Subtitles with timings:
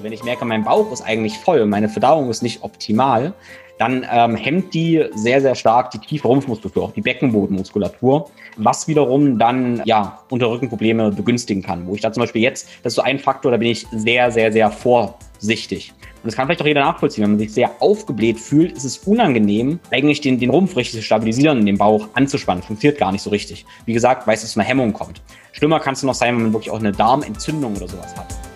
[0.00, 3.34] Also wenn ich merke, mein Bauch ist eigentlich voll, meine Verdauung ist nicht optimal,
[3.76, 9.38] dann ähm, hemmt die sehr, sehr stark die tiefe Rumpfmuskulatur, auch die Beckenbodenmuskulatur, was wiederum
[9.38, 11.86] dann ja Unterrückenprobleme begünstigen kann.
[11.86, 14.30] Wo ich da zum Beispiel jetzt, das ist so ein Faktor, da bin ich sehr,
[14.30, 15.92] sehr, sehr vorsichtig.
[16.00, 17.24] Und das kann vielleicht auch jeder nachvollziehen.
[17.24, 21.04] Wenn man sich sehr aufgebläht fühlt, ist es unangenehm, eigentlich den, den Rumpf richtig zu
[21.04, 22.62] stabilisieren den Bauch anzuspannen.
[22.62, 23.66] Funktioniert gar nicht so richtig.
[23.84, 25.20] Wie gesagt, weil es zu einer Hemmung kommt.
[25.52, 28.49] Schlimmer kann es noch sein, wenn man wirklich auch eine Darmentzündung oder sowas hat.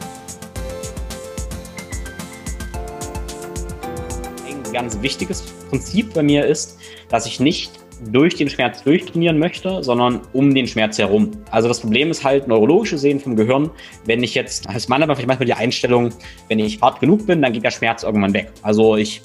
[4.74, 6.78] Ganz wichtiges Prinzip bei mir ist,
[7.08, 7.72] dass ich nicht
[8.10, 11.30] durch den Schmerz durchtrainieren möchte, sondern um den Schmerz herum.
[11.50, 13.70] Also das Problem ist halt neurologisch gesehen vom Gehirn,
[14.04, 16.10] wenn ich jetzt, als Mann aber vielleicht manchmal die Einstellung,
[16.48, 18.50] wenn ich hart genug bin, dann geht der Schmerz irgendwann weg.
[18.62, 19.22] Also ich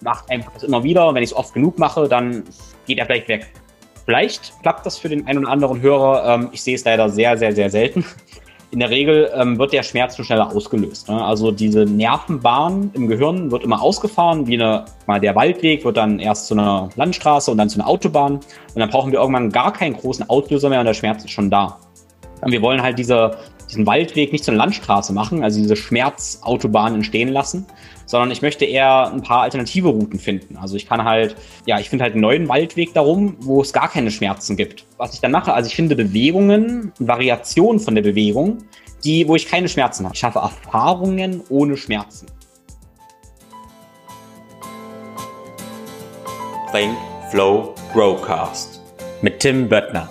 [0.00, 2.42] mache einfach das immer wieder, wenn ich es oft genug mache, dann
[2.86, 3.46] geht er vielleicht weg.
[4.06, 6.34] Vielleicht klappt das für den einen oder anderen Hörer.
[6.34, 8.04] Ähm, ich sehe es leider sehr, sehr, sehr selten
[8.70, 11.08] in der Regel ähm, wird der Schmerz schon schneller ausgelöst.
[11.08, 11.24] Ne?
[11.24, 16.18] Also diese Nervenbahn im Gehirn wird immer ausgefahren, wie eine, mal der Waldweg wird dann
[16.18, 18.34] erst zu einer Landstraße und dann zu einer Autobahn.
[18.34, 21.50] Und dann brauchen wir irgendwann gar keinen großen Auslöser mehr und der Schmerz ist schon
[21.50, 21.78] da.
[22.44, 27.28] Wir wollen halt diese, diesen Waldweg nicht zu einer Landstraße machen, also diese Schmerzautobahn entstehen
[27.28, 27.66] lassen,
[28.04, 30.56] sondern ich möchte eher ein paar alternative Routen finden.
[30.56, 33.90] Also ich kann halt, ja, ich finde halt einen neuen Waldweg darum, wo es gar
[33.90, 34.84] keine Schmerzen gibt.
[34.96, 38.58] Was ich dann mache, also ich finde Bewegungen, Variationen von der Bewegung,
[39.04, 40.14] die, wo ich keine Schmerzen habe.
[40.14, 42.26] Ich schaffe Erfahrungen ohne Schmerzen.
[46.72, 46.96] Think,
[47.30, 48.82] Flow, Growcast
[49.22, 50.10] mit Tim Böttner.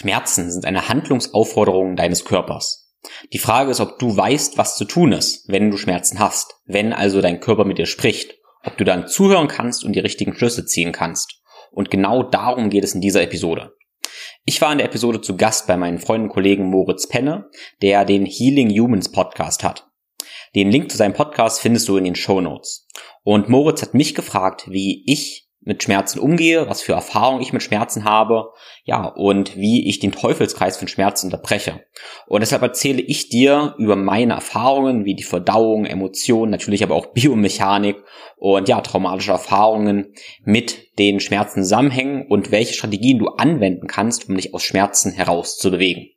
[0.00, 2.90] Schmerzen sind eine Handlungsaufforderung deines Körpers.
[3.34, 6.94] Die Frage ist, ob du weißt, was zu tun ist, wenn du Schmerzen hast, wenn
[6.94, 10.64] also dein Körper mit dir spricht, ob du dann zuhören kannst und die richtigen Schlüsse
[10.64, 11.42] ziehen kannst.
[11.70, 13.74] Und genau darum geht es in dieser Episode.
[14.46, 17.50] Ich war in der Episode zu Gast bei meinem Freund und Kollegen Moritz Penne,
[17.82, 19.86] der den Healing Humans Podcast hat.
[20.54, 22.88] Den Link zu seinem Podcast findest du in den Show Notes.
[23.22, 27.62] Und Moritz hat mich gefragt, wie ich mit Schmerzen umgehe, was für Erfahrungen ich mit
[27.62, 28.52] Schmerzen habe,
[28.84, 31.84] ja, und wie ich den Teufelskreis von Schmerzen unterbreche.
[32.26, 37.12] Und deshalb erzähle ich dir über meine Erfahrungen, wie die Verdauung, Emotionen, natürlich aber auch
[37.12, 37.96] Biomechanik
[38.36, 44.36] und ja, traumatische Erfahrungen mit den Schmerzen zusammenhängen und welche Strategien du anwenden kannst, um
[44.36, 46.08] dich aus Schmerzen herauszubewegen.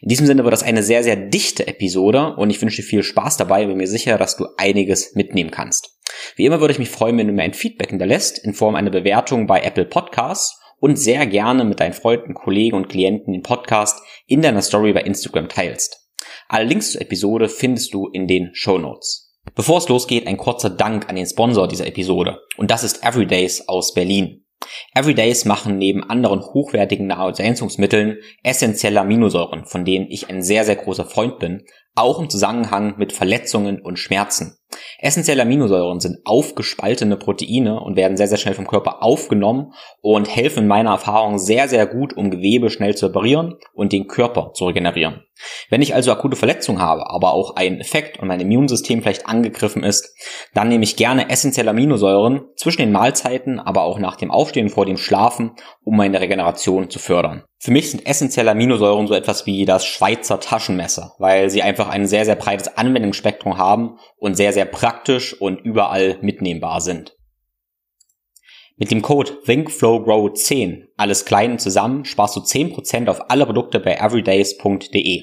[0.00, 3.02] In diesem Sinne wird das eine sehr, sehr dichte Episode und ich wünsche dir viel
[3.02, 5.97] Spaß dabei bin mir sicher, dass du einiges mitnehmen kannst.
[6.36, 8.90] Wie immer würde ich mich freuen, wenn du mir ein Feedback hinterlässt in Form einer
[8.90, 14.00] Bewertung bei Apple Podcasts und sehr gerne mit deinen Freunden, Kollegen und Klienten den Podcast
[14.26, 16.08] in deiner Story bei Instagram teilst.
[16.48, 19.34] Alle Links zur Episode findest du in den Show Notes.
[19.54, 23.66] Bevor es losgeht, ein kurzer Dank an den Sponsor dieser Episode und das ist Everydays
[23.68, 24.44] aus Berlin.
[24.94, 31.04] Everydays machen neben anderen hochwertigen Nahrungsergänzungsmitteln essentielle Aminosäuren, von denen ich ein sehr, sehr großer
[31.04, 31.64] Freund bin,
[31.98, 34.58] auch im Zusammenhang mit Verletzungen und Schmerzen.
[35.00, 39.72] Essentielle Aminosäuren sind aufgespaltene Proteine und werden sehr, sehr schnell vom Körper aufgenommen
[40.02, 44.08] und helfen in meiner Erfahrung sehr, sehr gut, um Gewebe schnell zu reparieren und den
[44.08, 45.22] Körper zu regenerieren.
[45.70, 49.84] Wenn ich also akute Verletzungen habe, aber auch ein Effekt und mein Immunsystem vielleicht angegriffen
[49.84, 50.14] ist,
[50.52, 54.84] dann nehme ich gerne essentielle Aminosäuren zwischen den Mahlzeiten, aber auch nach dem Aufstehen vor
[54.84, 55.52] dem Schlafen,
[55.84, 57.44] um meine Regeneration zu fördern.
[57.60, 62.06] Für mich sind essentielle Aminosäuren so etwas wie das Schweizer Taschenmesser, weil sie einfach ein
[62.06, 67.16] sehr, sehr breites Anwendungsspektrum haben und sehr, sehr praktisch und überall mitnehmbar sind.
[68.76, 75.22] Mit dem Code ThinkFlowGrow10, alles klein zusammen, sparst du 10% auf alle Produkte bei everydays.de.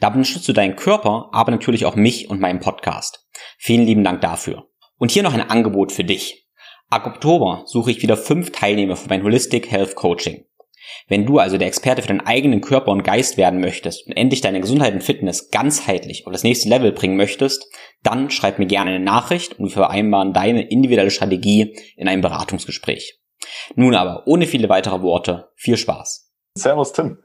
[0.00, 3.28] Da unterstützt du deinen Körper, aber natürlich auch mich und meinen Podcast.
[3.58, 4.66] Vielen lieben Dank dafür.
[4.98, 6.48] Und hier noch ein Angebot für dich.
[6.88, 10.44] Ab Oktober suche ich wieder fünf Teilnehmer für mein Holistic Health Coaching.
[11.08, 14.40] Wenn du also der Experte für deinen eigenen Körper und Geist werden möchtest und endlich
[14.40, 17.66] deine Gesundheit und Fitness ganzheitlich auf das nächste Level bringen möchtest,
[18.02, 23.18] dann schreib mir gerne eine Nachricht und wir vereinbaren deine individuelle Strategie in einem Beratungsgespräch.
[23.74, 26.30] Nun aber, ohne viele weitere Worte, viel Spaß.
[26.54, 27.18] Servus Tim.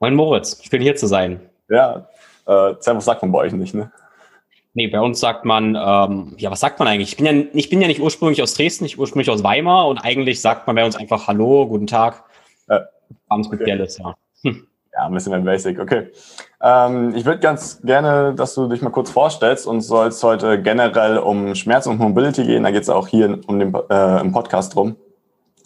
[0.00, 1.50] Moin Moritz, schön hier zu sein.
[1.68, 2.08] Ja,
[2.46, 3.92] äh, Servus sagt man bei euch nicht, ne?
[4.76, 7.10] Nee, bei uns sagt man, ähm, ja, was sagt man eigentlich?
[7.10, 9.98] Ich bin ja, ich bin ja nicht ursprünglich aus Dresden, ich ursprünglich aus Weimar und
[9.98, 12.23] eigentlich sagt man bei uns einfach Hallo, guten Tag.
[12.68, 12.80] Äh,
[13.28, 14.14] Ganz spezielles, okay.
[14.42, 14.50] ja.
[14.50, 14.66] Hm.
[14.94, 16.08] Ja, ein bisschen mehr Basic, okay.
[16.62, 19.66] Ähm, ich würde ganz gerne, dass du dich mal kurz vorstellst.
[19.66, 22.62] und soll es heute generell um Schmerz und Mobility gehen.
[22.62, 24.94] Da geht es auch hier um den, äh, im Podcast drum,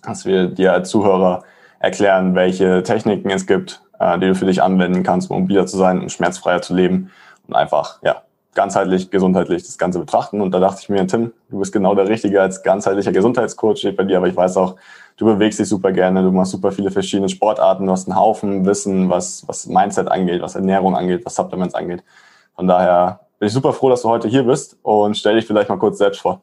[0.02, 1.42] dass wir dir als Zuhörer
[1.78, 5.76] erklären, welche Techniken es gibt, äh, die du für dich anwenden kannst, um mobiler zu
[5.76, 7.10] sein und schmerzfreier zu leben
[7.46, 8.22] und einfach, ja,
[8.54, 10.40] ganzheitlich, gesundheitlich das Ganze betrachten.
[10.40, 13.96] Und da dachte ich mir, Tim, du bist genau der Richtige als ganzheitlicher Gesundheitscoach, steht
[13.96, 14.76] bei dir, aber ich weiß auch,
[15.18, 18.64] du bewegst dich super gerne, du machst super viele verschiedene Sportarten, du hast einen Haufen
[18.64, 22.02] Wissen, was, was Mindset angeht, was Ernährung angeht, was Supplements angeht.
[22.54, 25.68] Von daher bin ich super froh, dass du heute hier bist und stell dich vielleicht
[25.68, 26.40] mal kurz selbst vor.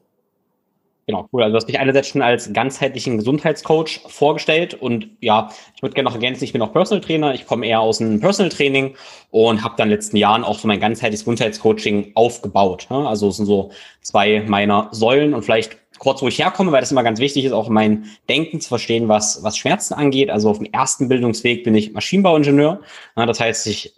[1.07, 1.43] Genau, cool.
[1.43, 6.09] Also du hast dich einerseits schon als ganzheitlichen Gesundheitscoach vorgestellt und ja, ich würde gerne
[6.09, 8.95] noch ergänzen, ich bin auch Personal Trainer, ich komme eher aus dem Personal Training
[9.29, 12.87] und habe dann in den letzten Jahren auch so mein ganzheitliches Gesundheitscoaching aufgebaut.
[12.89, 13.69] Also es sind so
[14.01, 17.51] zwei meiner Säulen und vielleicht kurz, wo ich herkomme, weil das immer ganz wichtig ist,
[17.51, 20.29] auch mein Denken zu verstehen, was, was Schmerzen angeht.
[20.29, 22.81] Also auf dem ersten Bildungsweg bin ich Maschinenbauingenieur.
[23.15, 23.93] Das heißt, ich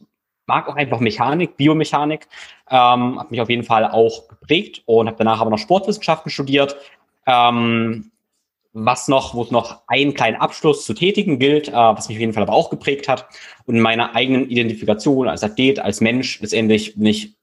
[0.48, 2.28] mag auch einfach Mechanik, Biomechanik,
[2.70, 6.78] ähm, habe mich auf jeden Fall auch geprägt und habe danach aber noch Sportwissenschaften studiert,
[7.26, 8.12] ähm,
[8.74, 12.22] was noch, wo es noch einen kleinen Abschluss zu tätigen gilt, äh, was mich auf
[12.22, 13.28] jeden Fall aber auch geprägt hat.
[13.66, 17.37] Und in meiner eigenen Identifikation als Athlet, als Mensch, letztendlich bin ich,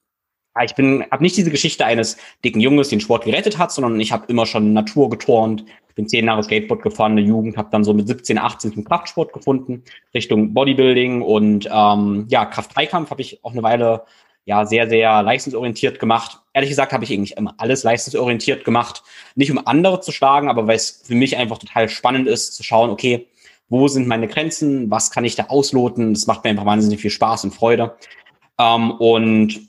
[0.63, 4.11] ich bin, habe nicht diese Geschichte eines dicken Junges, den Sport gerettet hat, sondern ich
[4.11, 5.65] habe immer schon Natur geturnt,
[5.95, 8.83] bin zehn Jahre Skateboard gefahren in der Jugend, habe dann so mit 17, 18 zum
[8.83, 14.03] Kraftsport gefunden, Richtung Bodybuilding und ähm, ja, Kraft-Dreikampf habe ich auch eine Weile
[14.43, 16.39] ja sehr, sehr leistungsorientiert gemacht.
[16.53, 19.03] Ehrlich gesagt habe ich eigentlich immer alles leistungsorientiert gemacht.
[19.33, 22.61] Nicht um andere zu schlagen, aber weil es für mich einfach total spannend ist, zu
[22.61, 23.27] schauen, okay,
[23.69, 26.13] wo sind meine Grenzen, was kann ich da ausloten.
[26.13, 27.95] Das macht mir einfach wahnsinnig viel Spaß und Freude.
[28.59, 29.61] Ähm, und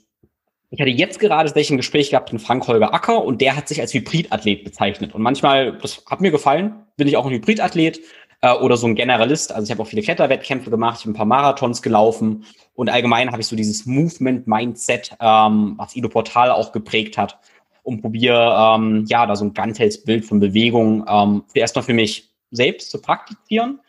[0.69, 3.67] ich hatte jetzt gerade tatsächlich ein Gespräch gehabt mit Frank Holger Acker und der hat
[3.67, 5.15] sich als Hybridathlet bezeichnet.
[5.15, 8.01] Und manchmal, das hat mir gefallen, bin ich auch ein Hybridathlet
[8.41, 9.53] äh, oder so ein Generalist.
[9.53, 13.31] Also ich habe auch viele Kletterwettkämpfe gemacht, ich habe ein paar Marathons gelaufen und allgemein
[13.31, 17.39] habe ich so dieses Movement-Mindset, ähm, was Ido Portal auch geprägt hat
[17.83, 21.93] und probiere ähm, ja da so ein ganzes Bild von Bewegung ähm, zuerst mal für
[21.93, 23.79] mich selbst zu praktizieren.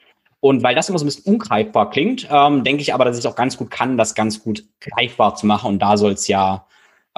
[0.40, 3.26] Und weil das immer so ein bisschen ungreifbar klingt, ähm, denke ich aber, dass ich
[3.26, 5.72] auch ganz gut kann, das ganz gut greifbar zu machen.
[5.72, 6.66] Und da soll es ja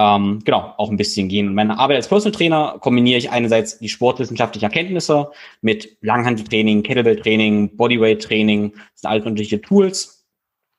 [0.01, 1.49] ähm, genau, auch ein bisschen gehen.
[1.49, 5.31] Und meine Arbeit als Personal Trainer kombiniere ich einerseits die sportwissenschaftlichen Erkenntnisse
[5.61, 10.27] mit Langhandeltraining, Kettlebell-Training, Bodyweight-Training, das sind alles unterschiedliche Tools,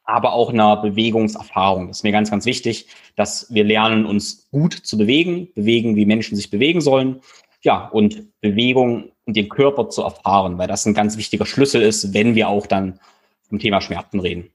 [0.03, 1.89] aber auch einer Bewegungserfahrung.
[1.89, 6.07] Das ist mir ganz, ganz wichtig, dass wir lernen, uns gut zu bewegen, bewegen, wie
[6.07, 7.21] Menschen sich bewegen sollen.
[7.61, 12.13] Ja, und Bewegung und den Körper zu erfahren, weil das ein ganz wichtiger Schlüssel ist,
[12.13, 12.99] wenn wir auch dann
[13.47, 14.49] vom Thema Schmerzen reden.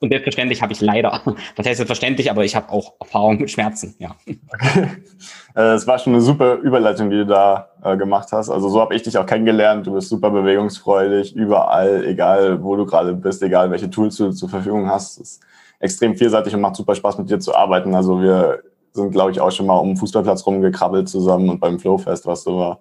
[0.00, 1.20] Und selbstverständlich habe ich leider,
[1.56, 4.16] das heißt selbstverständlich, aber ich habe auch Erfahrung mit Schmerzen, ja.
[5.56, 8.50] Äh, es war schon eine super Überleitung, die du da äh, gemacht hast.
[8.50, 9.84] Also so habe ich dich auch kennengelernt.
[9.84, 14.48] Du bist super bewegungsfreudig, überall, egal wo du gerade bist, egal welche Tools du zur
[14.48, 15.18] Verfügung hast.
[15.18, 15.42] Es ist
[15.80, 17.96] extrem vielseitig und macht super Spaß mit dir zu arbeiten.
[17.96, 18.62] Also wir
[18.92, 22.46] sind, glaube ich, auch schon mal um den Fußballplatz rumgekrabbelt zusammen und beim Flowfest warst
[22.46, 22.78] du immer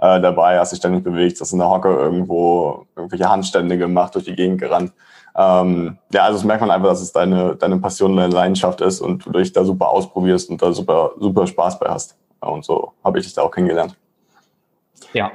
[0.00, 4.24] äh, dabei, hast dich ständig bewegt, hast in der Hocke irgendwo irgendwelche Handstände gemacht, durch
[4.24, 4.92] die Gegend gerannt.
[5.36, 9.00] Ähm, ja, also das merkt man einfach, dass es deine, deine Passion, deine Leidenschaft ist
[9.00, 12.16] und du dich da super ausprobierst und da super, super Spaß bei hast.
[12.40, 13.96] Und so habe ich dich da auch kennengelernt.
[15.12, 15.30] Ja,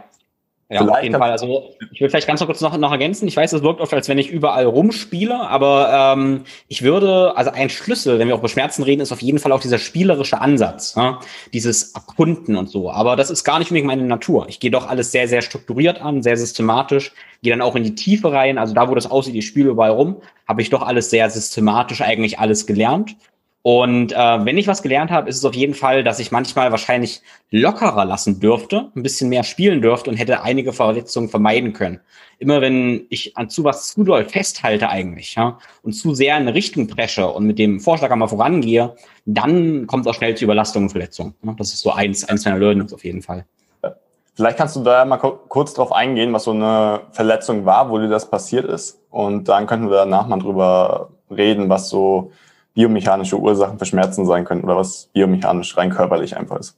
[0.67, 1.31] ja, vielleicht auf jeden Fall.
[1.31, 3.27] Also ich will vielleicht ganz kurz noch, noch ergänzen.
[3.27, 7.51] Ich weiß, es wirkt oft, als wenn ich überall rumspiele, aber ähm, ich würde, also
[7.51, 10.41] ein Schlüssel, wenn wir auch über Schmerzen reden, ist auf jeden Fall auch dieser spielerische
[10.41, 11.19] Ansatz, ja?
[11.53, 12.89] dieses Erkunden und so.
[12.89, 14.47] Aber das ist gar nicht unbedingt meine Natur.
[14.49, 17.11] Ich gehe doch alles sehr, sehr strukturiert an, sehr systematisch,
[17.43, 18.57] gehe dann auch in die Tiefe rein.
[18.57, 20.15] Also da, wo das aussieht, ich spiele überall rum,
[20.47, 23.15] habe ich doch alles sehr systematisch eigentlich alles gelernt.
[23.67, 26.69] Und äh, wenn ich was gelernt habe, ist es auf jeden Fall, dass ich manchmal
[26.69, 31.99] wahrscheinlich lockerer lassen dürfte, ein bisschen mehr spielen dürfte und hätte einige Verletzungen vermeiden können.
[32.37, 36.43] Immer wenn ich an zu was zu doll festhalte eigentlich ja, und zu sehr in
[36.43, 38.95] eine Richtung presche und mit dem Vorschlag einmal vorangehe,
[39.25, 41.33] dann kommt auch schnell zu Überlastungen und Verletzungen.
[41.43, 43.45] Ja, das ist so eins, eins meiner Learnings auf jeden Fall.
[44.35, 48.09] Vielleicht kannst du da mal kurz drauf eingehen, was so eine Verletzung war, wo dir
[48.09, 49.01] das passiert ist.
[49.09, 52.31] Und dann könnten wir danach mal drüber reden, was so
[52.75, 56.77] biomechanische Ursachen für Schmerzen sein können oder was biomechanisch rein körperlich einfach ist.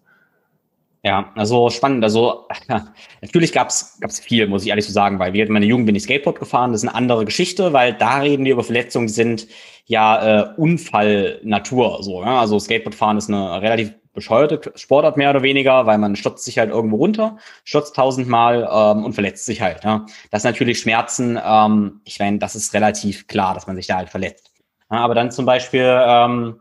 [1.03, 2.03] Ja, also spannend.
[2.03, 2.47] Also
[3.21, 6.03] natürlich gab's gab's viel, muss ich ehrlich so sagen, weil während meiner Jugend bin ich
[6.03, 6.71] Skateboard gefahren.
[6.71, 9.47] Das ist eine andere Geschichte, weil da reden wir über Verletzungen, die sind
[9.85, 12.03] ja äh, Unfallnatur.
[12.03, 12.39] So, ja?
[12.39, 16.71] Also Skateboardfahren ist eine relativ bescheuerte Sportart mehr oder weniger, weil man stürzt sich halt
[16.71, 19.83] irgendwo runter, stürzt tausendmal ähm, und verletzt sich halt.
[19.83, 20.07] Ja?
[20.31, 21.39] Das sind natürlich Schmerzen.
[21.41, 24.46] Ähm, ich meine, das ist relativ klar, dass man sich da halt verletzt.
[24.89, 26.59] Aber dann zum Beispiel ähm,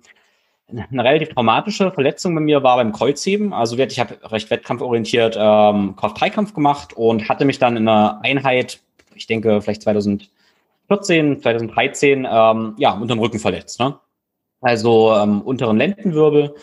[0.69, 3.53] eine relativ traumatische Verletzung bei mir war beim Kreuzheben.
[3.53, 8.81] Also ich habe recht wettkampforientiert ähm, Kraft-3-Kampf gemacht und hatte mich dann in einer Einheit,
[9.15, 10.31] ich denke vielleicht 2000
[10.89, 13.81] 2014, 2013 ähm, ja unter den Rücken verletzt.
[13.81, 13.99] Ne?
[14.61, 16.55] Also ähm, unteren Lendenwirbel.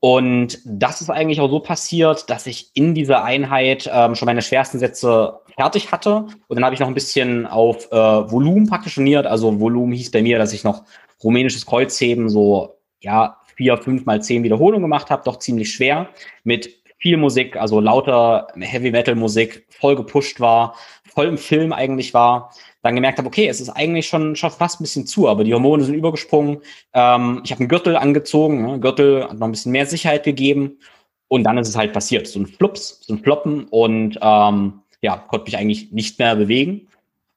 [0.00, 4.42] Und das ist eigentlich auch so passiert, dass ich in dieser Einheit ähm, schon meine
[4.42, 6.26] schwersten Sätze fertig hatte.
[6.48, 9.26] Und dann habe ich noch ein bisschen auf äh, Volumen praktisch trainiert.
[9.26, 10.82] Also Volumen hieß bei mir, dass ich noch
[11.24, 16.08] rumänisches Kreuzheben so ja vier, fünf mal zehn Wiederholungen gemacht habe, doch ziemlich schwer
[16.44, 22.14] mit viel Musik, also lauter Heavy Metal Musik, voll gepusht war, voll im Film eigentlich
[22.14, 22.52] war,
[22.82, 25.52] dann gemerkt habe, okay, es ist eigentlich schon, schon fast ein bisschen zu, aber die
[25.52, 26.58] Hormone sind übergesprungen.
[26.94, 28.80] Ähm, ich habe einen Gürtel angezogen, ne?
[28.80, 30.78] Gürtel hat noch ein bisschen mehr Sicherheit gegeben
[31.28, 35.16] und dann ist es halt passiert, so ein Flups, so ein Floppen und ähm, ja,
[35.16, 36.88] konnte mich eigentlich nicht mehr bewegen.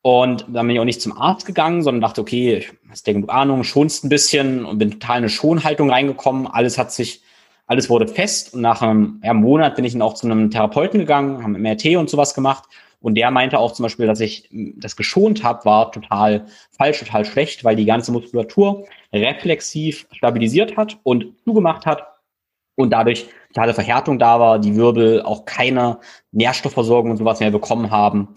[0.06, 3.28] Und dann bin ich auch nicht zum Arzt gegangen, sondern dachte, okay, ich hast genug
[3.34, 6.46] Ahnung, schonst ein bisschen und bin total in eine Schonhaltung reingekommen.
[6.46, 7.24] Alles hat sich
[7.66, 11.00] alles wurde fest und nach einem ja, Monat bin ich dann auch zu einem Therapeuten
[11.00, 12.66] gegangen, haben MRT und sowas gemacht.
[13.02, 14.48] Und der meinte auch zum Beispiel, dass ich
[14.78, 16.46] das geschont habe, war total
[16.78, 22.04] falsch, total schlecht, weil die ganze Muskulatur reflexiv stabilisiert hat und zugemacht hat
[22.76, 25.98] und dadurch totale Verhärtung da war, die Wirbel auch keine
[26.32, 28.36] Nährstoffversorgung und sowas mehr bekommen haben.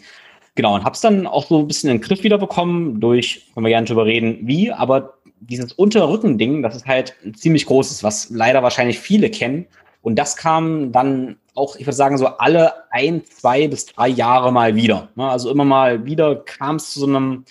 [0.59, 3.47] Genau, und habe es dann auch so ein bisschen in den Griff wieder bekommen durch,
[3.55, 8.31] können wir gerne drüber reden, wie, aber dieses Unterrücken-Ding, das ist halt ziemlich großes, was
[8.31, 9.67] leider wahrscheinlich viele kennen.
[10.03, 14.51] Und das kam dann auch, ich würde sagen, so alle ein, zwei bis drei Jahre
[14.51, 15.11] mal wieder.
[15.15, 15.31] Ne?
[15.31, 17.45] Also immer mal wieder kam es zu so einem,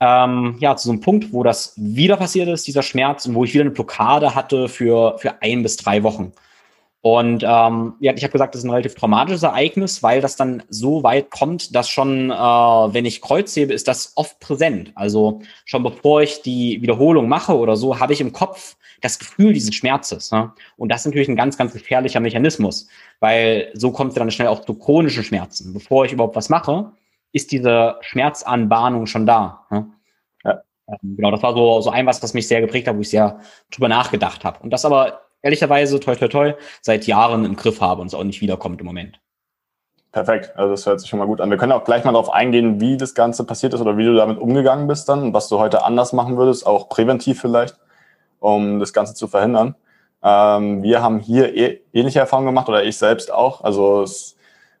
[0.00, 3.44] ähm, ja, zu so einem Punkt, wo das wieder passiert ist, dieser Schmerz, und wo
[3.44, 6.32] ich wieder eine Blockade hatte für, für ein bis drei Wochen.
[7.08, 10.64] Und ähm, ja, ich habe gesagt, das ist ein relativ traumatisches Ereignis, weil das dann
[10.70, 14.90] so weit kommt, dass schon, äh, wenn ich Kreuz hebe, ist das oft präsent.
[14.96, 19.52] Also schon bevor ich die Wiederholung mache oder so, habe ich im Kopf das Gefühl
[19.52, 20.32] dieses Schmerzes.
[20.32, 20.52] Ne?
[20.76, 22.88] Und das ist natürlich ein ganz, ganz gefährlicher Mechanismus,
[23.20, 25.74] weil so kommt es dann schnell auch zu chronischen Schmerzen.
[25.74, 26.90] Bevor ich überhaupt was mache,
[27.30, 29.64] ist diese Schmerzanbahnung schon da.
[29.70, 29.86] Ne?
[30.44, 30.62] Ja.
[30.88, 33.10] Ähm, genau, das war so, so ein was, was mich sehr geprägt hat, wo ich
[33.10, 33.38] sehr
[33.70, 34.58] drüber nachgedacht habe.
[34.58, 38.24] Und das aber ehrlicherweise, toi, toi, toi, seit Jahren im Griff habe und es auch
[38.24, 39.20] nicht wiederkommt im Moment.
[40.12, 41.50] Perfekt, also das hört sich schon mal gut an.
[41.50, 44.14] Wir können auch gleich mal darauf eingehen, wie das Ganze passiert ist oder wie du
[44.14, 47.76] damit umgegangen bist dann und was du heute anders machen würdest, auch präventiv vielleicht,
[48.40, 49.74] um das Ganze zu verhindern.
[50.22, 53.62] Ähm, wir haben hier eh, ähnliche Erfahrungen gemacht oder ich selbst auch.
[53.62, 54.06] Also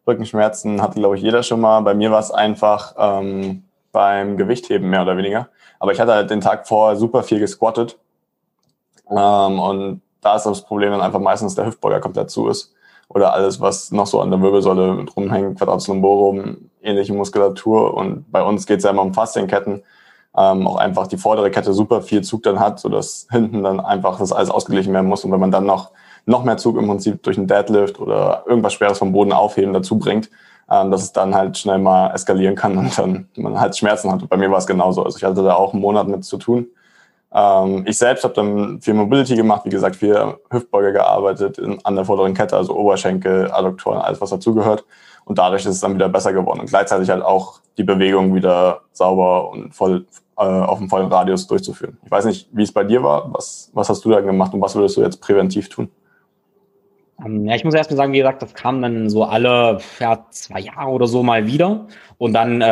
[0.06, 1.80] Rückenschmerzen hatte, glaube ich, jeder schon mal.
[1.80, 5.48] Bei mir war es einfach ähm, beim Gewichtheben mehr oder weniger.
[5.78, 7.98] Aber ich hatte halt den Tag vorher super viel gesquattet.
[9.10, 12.72] Ähm, und da ist das Problem dann einfach meistens der Hüftbeuger kommt dazu ist.
[13.08, 17.94] Oder alles, was noch so an der Wirbelsäule rumhängt, Quadratus lumborum, ähnliche Muskulatur.
[17.94, 19.82] Und bei uns geht es ja immer um Faszienketten.
[20.36, 24.18] Ähm, auch einfach die vordere Kette super viel Zug dann hat, sodass hinten dann einfach
[24.18, 25.24] das alles ausgeglichen werden muss.
[25.24, 25.92] Und wenn man dann noch,
[26.26, 29.98] noch mehr Zug im Prinzip durch einen Deadlift oder irgendwas Schweres vom Boden aufheben dazu
[29.98, 30.28] bringt,
[30.68, 34.22] ähm, dass es dann halt schnell mal eskalieren kann und dann man halt Schmerzen hat.
[34.22, 35.04] Und bei mir war es genauso.
[35.04, 36.66] Also ich hatte da auch einen Monat mit zu tun.
[37.32, 42.04] Ähm, ich selbst habe dann viel Mobility gemacht, wie gesagt, viel Hüftbeuger gearbeitet an der
[42.04, 44.84] vorderen Kette, also Oberschenkel, Adduktoren, alles was dazugehört.
[45.24, 48.82] Und dadurch ist es dann wieder besser geworden und gleichzeitig halt auch die Bewegung wieder
[48.92, 50.06] sauber und voll
[50.38, 51.98] äh, auf dem vollen Radius durchzuführen.
[52.04, 53.32] Ich weiß nicht, wie es bei dir war.
[53.32, 55.90] Was, was hast du da gemacht und was würdest du jetzt präventiv tun?
[57.24, 60.26] Ähm, ja, ich muss erst mal sagen, wie gesagt, das kam dann so alle ja,
[60.30, 61.86] zwei Jahre oder so mal wieder.
[62.18, 62.66] Und dann äh,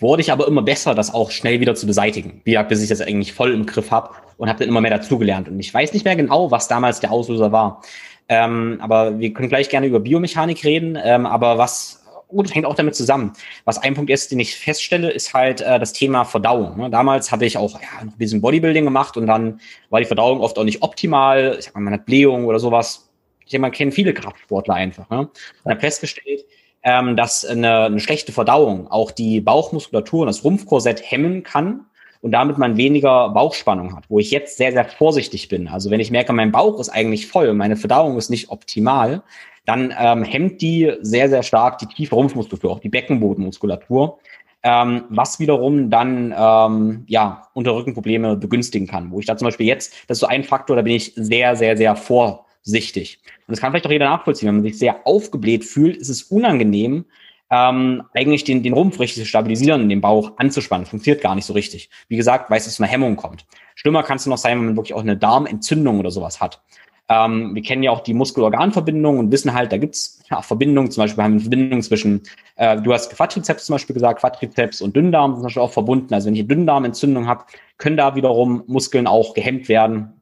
[0.00, 2.40] wurde ich aber immer besser, das auch schnell wieder zu beseitigen.
[2.44, 4.90] Wie gesagt, bis ich das eigentlich voll im Griff habe und habe dann immer mehr
[4.90, 5.48] dazugelernt.
[5.48, 7.82] Und ich weiß nicht mehr genau, was damals der Auslöser war.
[8.28, 10.98] Ähm, aber wir können gleich gerne über Biomechanik reden.
[11.02, 13.32] Ähm, aber was, gut, das hängt auch damit zusammen.
[13.64, 16.76] Was ein Punkt ist, den ich feststelle, ist halt äh, das Thema Verdauung.
[16.76, 16.90] Ne?
[16.90, 20.58] Damals habe ich auch ja, ein bisschen Bodybuilding gemacht und dann war die Verdauung oft
[20.58, 21.56] auch nicht optimal.
[21.58, 23.07] Ich sag mal, man hat Blähung oder sowas
[23.48, 25.08] ich denke, man kennt viele Kraftsportler einfach.
[25.08, 25.20] Ne?
[25.20, 26.44] Und habe festgestellt,
[26.82, 31.86] ähm, dass eine, eine schlechte Verdauung auch die Bauchmuskulatur und das Rumpfkorsett hemmen kann
[32.20, 35.66] und damit man weniger Bauchspannung hat, wo ich jetzt sehr, sehr vorsichtig bin.
[35.66, 39.22] Also wenn ich merke, mein Bauch ist eigentlich voll, meine Verdauung ist nicht optimal,
[39.64, 44.18] dann ähm, hemmt die sehr, sehr stark die tiefe Rumpfmuskulatur, auch die Beckenbodenmuskulatur,
[44.62, 49.10] ähm, was wiederum dann ähm, ja Unterrückenprobleme begünstigen kann.
[49.10, 51.56] Wo ich da zum Beispiel jetzt, das ist so ein Faktor, da bin ich sehr,
[51.56, 53.18] sehr, sehr vor sichtig.
[53.46, 54.48] Und das kann vielleicht auch jeder nachvollziehen.
[54.48, 57.06] Wenn man sich sehr aufgebläht fühlt, ist es unangenehm,
[57.50, 60.86] ähm, eigentlich den, den Rumpf richtig zu stabilisieren, den Bauch anzuspannen.
[60.86, 61.88] Funktioniert gar nicht so richtig.
[62.08, 63.46] Wie gesagt, weil es zu einer Hemmung kommt.
[63.74, 66.60] Schlimmer kann es noch sein, wenn man wirklich auch eine Darmentzündung oder sowas hat.
[67.08, 71.04] Ähm, wir kennen ja auch die Muskel-Organ-Verbindung und wissen halt, da gibt's ja, Verbindungen, zum
[71.04, 72.22] Beispiel haben wir eine Verbindung zwischen,
[72.56, 76.12] äh, du hast Quadrizeps zum Beispiel gesagt, Quadrizeps und Dünndarm sind zum Beispiel auch verbunden.
[76.12, 77.44] Also wenn ich eine Dünndarmentzündung habe,
[77.78, 80.17] können da wiederum Muskeln auch gehemmt werden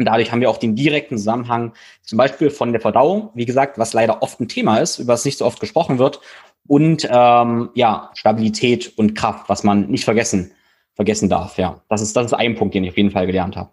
[0.00, 3.78] und dadurch haben wir auch den direkten Zusammenhang zum Beispiel von der Verdauung, wie gesagt,
[3.78, 6.20] was leider oft ein Thema ist, über das nicht so oft gesprochen wird,
[6.66, 10.52] und ähm, ja, Stabilität und Kraft, was man nicht vergessen
[10.94, 11.56] vergessen darf.
[11.58, 13.70] Ja, das ist, das ist ein Punkt, den ich auf jeden Fall gelernt habe.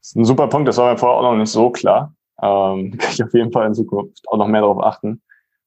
[0.00, 2.14] Das ist ein super Punkt, das war mir vorher auch noch nicht so klar.
[2.40, 5.22] Ähm, kann ich auf jeden Fall in Zukunft auch noch mehr darauf achten.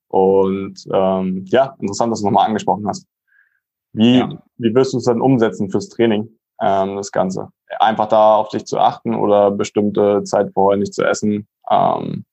[0.07, 3.07] Und ähm, ja, interessant, dass du nochmal angesprochen hast.
[3.93, 4.29] Wie, ja.
[4.57, 6.29] wie wirst du es dann umsetzen fürs Training,
[6.62, 7.50] ähm, das Ganze?
[7.80, 11.48] Einfach da auf dich zu achten oder bestimmte Zeit vorher nicht zu essen?
[11.70, 12.25] Ähm,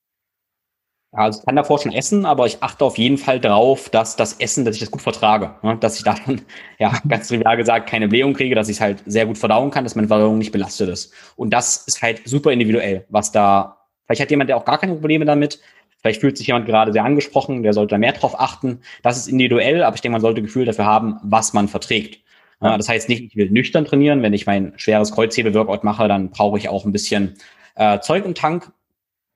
[1.11, 4.33] also ich kann davor schon essen, aber ich achte auf jeden Fall darauf, dass das
[4.33, 5.55] Essen, dass ich das gut vertrage.
[5.63, 5.75] Ne?
[5.79, 6.41] Dass ich davon,
[6.79, 9.83] ja, ganz trivial gesagt, keine Blähung kriege, dass ich es halt sehr gut verdauen kann,
[9.83, 11.11] dass meine Verdauung nicht belastet ist.
[11.35, 14.93] Und das ist halt super individuell, was da, vielleicht hat jemand, der auch gar keine
[14.93, 15.59] Probleme damit,
[15.97, 18.81] vielleicht fühlt sich jemand gerade sehr angesprochen, der sollte da mehr drauf achten.
[19.01, 22.23] Das ist individuell, aber ich denke, man sollte Gefühl dafür haben, was man verträgt.
[22.61, 22.77] Ja.
[22.77, 24.21] Das heißt nicht, ich will nüchtern trainieren.
[24.21, 27.35] Wenn ich mein schweres Kreuzhebel-Workout mache, dann brauche ich auch ein bisschen
[27.75, 28.71] äh, Zeug im Tank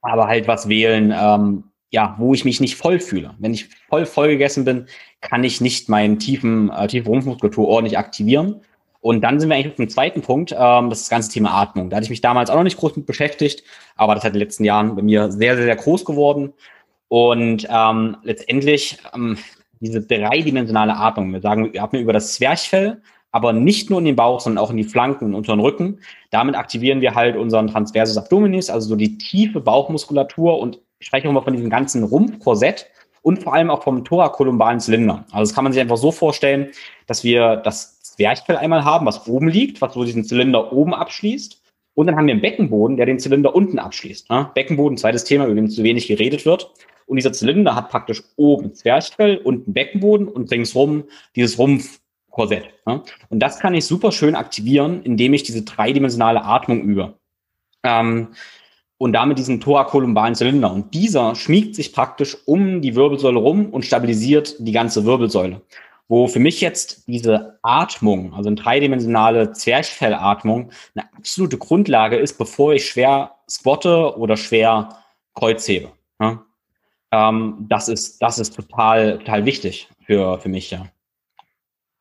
[0.04, 3.34] aber halt was wählen, ähm, ja, wo ich mich nicht voll fühle.
[3.40, 4.88] Wenn ich voll voll gegessen bin,
[5.22, 8.62] kann ich nicht meinen tiefen, äh, tiefe Rumpfmuskulatur ordentlich aktivieren.
[9.00, 11.52] Und dann sind wir eigentlich auf dem zweiten Punkt, ähm, das, ist das ganze Thema
[11.52, 11.90] Atmung.
[11.90, 13.64] Da hatte ich mich damals auch noch nicht groß mit beschäftigt,
[13.96, 16.54] aber das hat in den letzten Jahren bei mir sehr, sehr, sehr groß geworden.
[17.08, 19.38] Und ähm, letztendlich ähm,
[19.84, 21.32] diese dreidimensionale Atmung.
[21.34, 24.72] Wir sagen, wir atmen über das Zwerchfell, aber nicht nur in den Bauch, sondern auch
[24.72, 26.00] in die Flanken und unter den Rücken.
[26.32, 31.30] Damit aktivieren wir halt unseren Transversus Abdominis, also so die tiefe Bauchmuskulatur und ich spreche
[31.30, 32.88] mal von diesem ganzen Rumpfkorsett
[33.24, 35.26] und vor allem auch vom thorakolumbalen Zylinder.
[35.32, 36.70] Also das kann man sich einfach so vorstellen,
[37.08, 41.62] dass wir das Zwerchfell einmal haben, was oben liegt, was so diesen Zylinder oben abschließt.
[41.96, 44.30] Und dann haben wir einen Beckenboden, der den Zylinder unten abschließt.
[44.30, 44.50] Ne?
[44.54, 46.72] Beckenboden, zweites Thema, über dem zu wenig geredet wird.
[47.06, 51.04] Und dieser Zylinder hat praktisch oben Zwerchfell, unten Beckenboden und ringsrum
[51.36, 52.00] dieses Rumpf
[52.34, 52.66] Korsett.
[52.88, 53.04] Ja?
[53.30, 57.14] Und das kann ich super schön aktivieren, indem ich diese dreidimensionale Atmung übe.
[57.84, 58.30] Ähm,
[58.98, 60.72] und damit diesen thorakolumbalen Zylinder.
[60.72, 65.62] Und dieser schmiegt sich praktisch um die Wirbelsäule rum und stabilisiert die ganze Wirbelsäule.
[66.08, 72.74] Wo für mich jetzt diese Atmung, also eine dreidimensionale Zwerchfellatmung, eine absolute Grundlage ist, bevor
[72.74, 74.98] ich schwer squatte oder schwer
[75.36, 75.92] kreuzhebe.
[76.20, 76.44] Ja?
[77.14, 80.88] Ähm, das ist, das ist total, total wichtig für, für mich, ja.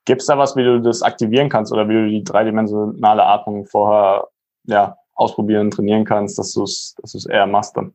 [0.06, 3.66] Gibt es da was, wie du das aktivieren kannst oder wie du die dreidimensionale Atmung
[3.66, 4.26] vorher
[4.64, 7.92] ja, ausprobieren, trainieren kannst, dass du es dass eher machst dann?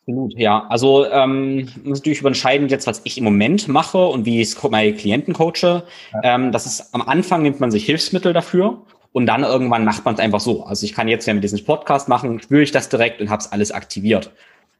[0.00, 0.66] Absolut, ja.
[0.68, 4.94] Also ähm, muss natürlich überentscheiden jetzt, was ich im Moment mache und wie ich meine
[4.94, 5.84] Klienten coache.
[6.14, 6.20] Ja.
[6.24, 10.14] Ähm, das ist am Anfang nimmt man sich Hilfsmittel dafür und dann irgendwann macht man
[10.14, 10.64] es einfach so.
[10.64, 13.40] Also ich kann jetzt ja mit diesem Podcast machen, spüre ich das direkt und habe
[13.40, 14.32] es alles aktiviert.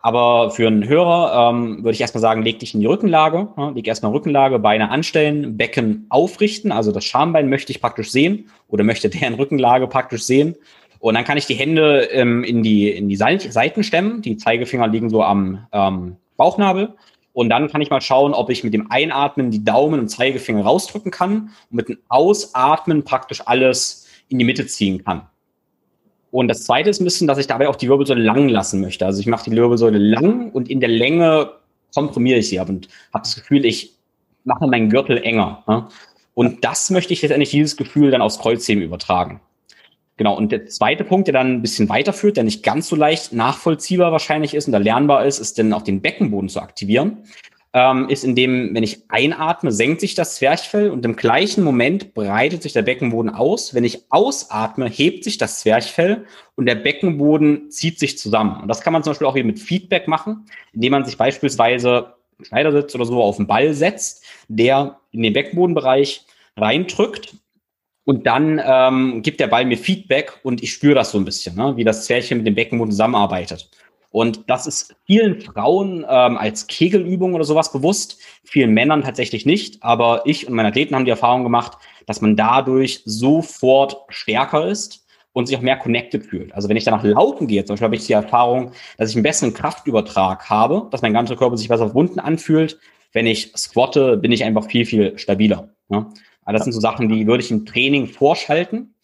[0.04, 3.70] Aber für einen Hörer ähm, würde ich erstmal sagen, leg dich in die Rückenlage, ja,
[3.70, 8.82] leg erstmal Rückenlage, Beine anstellen, Becken aufrichten, also das Schambein möchte ich praktisch sehen oder
[8.82, 10.56] möchte der in Rückenlage praktisch sehen.
[10.98, 14.88] Und dann kann ich die Hände ähm, in die, in die Seiten stemmen, die Zeigefinger
[14.88, 16.94] liegen so am ähm, Bauchnabel.
[17.32, 20.64] Und dann kann ich mal schauen, ob ich mit dem Einatmen die Daumen und Zeigefinger
[20.64, 25.22] rausdrücken kann und mit dem Ausatmen praktisch alles in die Mitte ziehen kann.
[26.32, 29.04] Und das zweite ist ein bisschen, dass ich dabei auch die Wirbelsäule lang lassen möchte.
[29.04, 31.52] Also ich mache die Wirbelsäule lang und in der Länge
[31.94, 33.92] komprimiere ich sie ab und habe das Gefühl, ich
[34.44, 35.62] mache meinen Gürtel enger.
[35.68, 35.88] Ne?
[36.32, 39.42] Und das möchte ich letztendlich dieses Gefühl dann aufs Kreuzheben übertragen.
[40.16, 43.34] Genau, und der zweite Punkt, der dann ein bisschen weiterführt, der nicht ganz so leicht
[43.34, 47.18] nachvollziehbar wahrscheinlich ist und da lernbar ist, ist dann auch den Beckenboden zu aktivieren
[47.74, 52.62] ähm, ist, indem, wenn ich einatme, senkt sich das Zwerchfell und im gleichen Moment breitet
[52.62, 53.74] sich der Beckenboden aus.
[53.74, 58.60] Wenn ich ausatme, hebt sich das Zwerchfell und der Beckenboden zieht sich zusammen.
[58.60, 62.14] Und das kann man zum Beispiel auch hier mit Feedback machen, indem man sich beispielsweise
[62.42, 67.36] Schneidersitz oder so auf den Ball setzt, der in den Beckenbodenbereich reindrückt
[68.04, 71.56] und dann ähm, gibt der Ball mir Feedback und ich spüre das so ein bisschen,
[71.56, 73.70] ne, wie das Zwerchfell mit dem Beckenboden zusammenarbeitet.
[74.12, 79.82] Und das ist vielen Frauen ähm, als Kegelübung oder sowas bewusst, vielen Männern tatsächlich nicht.
[79.82, 85.06] Aber ich und meine Athleten haben die Erfahrung gemacht, dass man dadurch sofort stärker ist
[85.32, 86.54] und sich auch mehr connected fühlt.
[86.54, 89.22] Also wenn ich danach laufen gehe, zum Beispiel habe ich die Erfahrung, dass ich einen
[89.22, 92.78] besseren Kraftübertrag habe, dass mein ganzer Körper sich besser verbunden anfühlt.
[93.12, 95.70] Wenn ich squatte, bin ich einfach viel, viel stabiler.
[95.90, 96.06] Ja?
[96.44, 98.94] Also das sind so Sachen, die würde ich im Training vorschalten.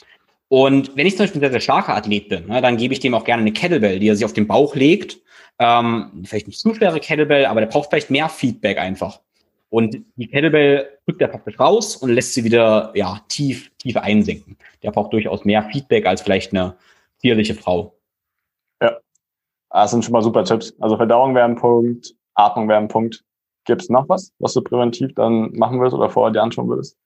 [0.49, 3.01] Und wenn ich zum Beispiel ein sehr, sehr starker Athlet bin, ne, dann gebe ich
[3.01, 5.19] dem auch gerne eine Kettlebell, die er sich auf den Bauch legt.
[5.59, 9.21] Ähm, vielleicht nicht zu schwere Kettlebell, aber der braucht vielleicht mehr Feedback einfach.
[9.71, 14.57] Und die Kettlebell drückt er praktisch raus und lässt sie wieder ja, tief, tief einsinken.
[14.83, 16.77] Der braucht durchaus mehr Feedback als vielleicht eine
[17.19, 17.95] zierliche Frau.
[18.81, 18.99] Ja,
[19.71, 20.75] das sind schon mal super Tipps.
[20.81, 23.25] Also Verdauung wäre ein Punkt, Atmung wäre ein Punkt.
[23.65, 26.97] Gibt es noch was, was du präventiv dann machen würdest oder vorher dir anschauen würdest?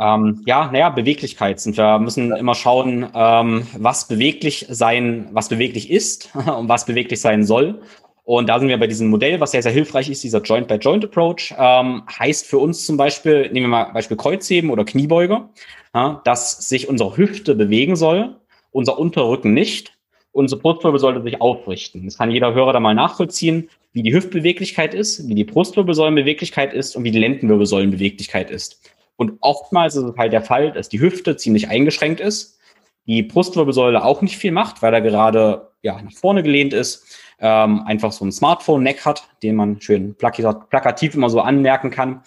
[0.00, 5.90] Ähm, ja, naja, Beweglichkeit sind wir müssen immer schauen, ähm, was beweglich sein, was beweglich
[5.90, 7.80] ist und was beweglich sein soll.
[8.24, 11.54] Und da sind wir bei diesem Modell, was sehr, sehr hilfreich ist, dieser Joint-by-Joint-Approach.
[11.58, 15.48] Ähm, heißt für uns zum Beispiel, nehmen wir mal Beispiel Kreuzheben oder Kniebeuge,
[15.94, 18.36] ja, dass sich unsere Hüfte bewegen soll,
[18.70, 19.94] unser Unterrücken nicht.
[20.30, 22.04] Unsere Brustwirbel sollte sich aufrichten.
[22.04, 26.96] Das kann jeder Hörer da mal nachvollziehen, wie die Hüftbeweglichkeit ist, wie die Brustwirbelsäulenbeweglichkeit ist
[26.96, 28.78] und wie die Lendenwirbelsäulenbeweglichkeit ist.
[29.18, 32.58] Und oftmals ist es halt der Fall, dass die Hüfte ziemlich eingeschränkt ist,
[33.06, 37.04] die Brustwirbelsäule auch nicht viel macht, weil er gerade ja, nach vorne gelehnt ist,
[37.40, 42.22] ähm, einfach so ein Smartphone-Neck hat, den man schön plakativ immer so anmerken kann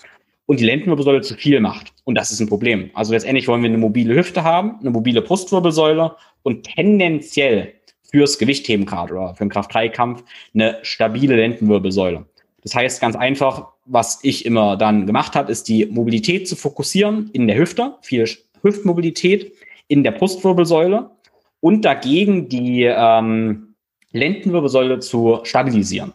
[0.47, 1.93] und die Lendenwirbelsäule zu viel macht.
[2.03, 2.91] Und das ist ein Problem.
[2.93, 7.73] Also letztendlich wollen wir eine mobile Hüfte haben, eine mobile Brustwirbelsäule und tendenziell
[8.03, 12.25] fürs Gewichtheben gerade oder für den Kraft-3-Kampf eine stabile Lendenwirbelsäule.
[12.63, 17.29] Das heißt ganz einfach, was ich immer dann gemacht habe, ist die Mobilität zu fokussieren
[17.33, 18.27] in der Hüfte, viel
[18.61, 19.53] Hüftmobilität
[19.87, 21.09] in der Brustwirbelsäule
[21.59, 23.75] und dagegen die ähm,
[24.11, 26.13] Lendenwirbelsäule zu stabilisieren.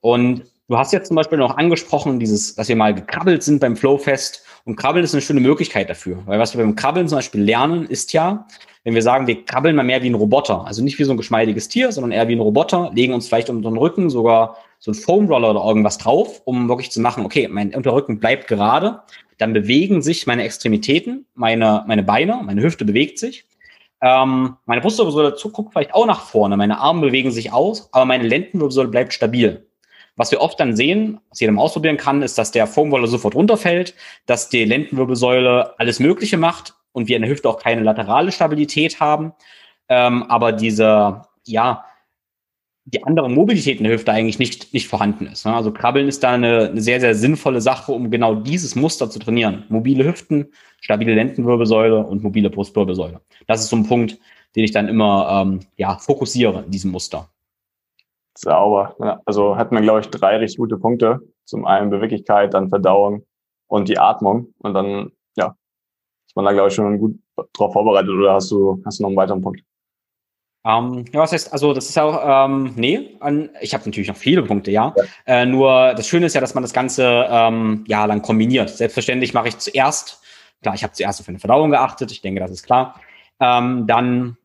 [0.00, 3.76] Und du hast jetzt zum Beispiel noch angesprochen, dieses, dass wir mal gekrabbelt sind beim
[3.76, 4.44] Flowfest.
[4.64, 6.18] Und Krabbeln ist eine schöne Möglichkeit dafür.
[6.26, 8.46] Weil was wir beim Krabbeln zum Beispiel lernen, ist ja,
[8.84, 11.16] wenn wir sagen, wir krabbeln mal mehr wie ein Roboter, also nicht wie so ein
[11.16, 14.92] geschmeidiges Tier, sondern eher wie ein Roboter, legen uns vielleicht unter den Rücken sogar so
[14.92, 19.02] ein Foam Roller oder irgendwas drauf, um wirklich zu machen, okay, mein Unterrücken bleibt gerade,
[19.38, 23.44] dann bewegen sich meine Extremitäten, meine, meine Beine, meine Hüfte bewegt sich.
[24.00, 28.26] Ähm, meine Brustwirbelsäule guckt vielleicht auch nach vorne, meine Arme bewegen sich aus, aber meine
[28.26, 29.66] Lendenwirbelsäule bleibt stabil.
[30.14, 33.34] Was wir oft dann sehen, was jeder mal ausprobieren kann, ist, dass der Foamroller sofort
[33.34, 33.94] runterfällt,
[34.26, 38.98] dass die Lendenwirbelsäule alles Mögliche macht und wir in der Hüfte auch keine laterale Stabilität
[39.00, 39.32] haben.
[39.88, 41.84] Ähm, aber diese, ja,
[42.92, 45.44] die andere Mobilität in der Hüfte eigentlich nicht, nicht vorhanden ist.
[45.44, 45.54] Ne?
[45.54, 49.18] Also Krabbeln ist da eine, eine, sehr, sehr sinnvolle Sache, um genau dieses Muster zu
[49.18, 49.64] trainieren.
[49.68, 53.20] Mobile Hüften, stabile Lendenwirbelsäule und mobile Brustwirbelsäule.
[53.46, 54.18] Das ist so ein Punkt,
[54.56, 57.28] den ich dann immer ähm, ja, fokussiere in diesem Muster.
[58.38, 59.20] Sauber.
[59.26, 61.20] Also hat man, glaube ich, drei richtig gute Punkte.
[61.44, 63.26] Zum einen Beweglichkeit, dann Verdauung
[63.66, 64.54] und die Atmung.
[64.58, 65.54] Und dann, ja,
[66.26, 67.18] ist man da, glaube ich, schon gut
[67.52, 69.60] drauf vorbereitet oder hast du, hast du noch einen weiteren Punkt?
[70.68, 74.08] Ähm, ja, was heißt, also das ist ja auch, ähm, nee, an, ich habe natürlich
[74.08, 74.94] noch viele Punkte, ja.
[74.96, 75.04] ja.
[75.24, 78.68] Äh, nur das Schöne ist ja, dass man das Ganze ähm, ja lang kombiniert.
[78.68, 80.20] Selbstverständlich mache ich zuerst,
[80.60, 83.00] klar, ich habe zuerst auf eine Verdauung geachtet, ich denke, das ist klar.
[83.40, 84.36] Ähm, dann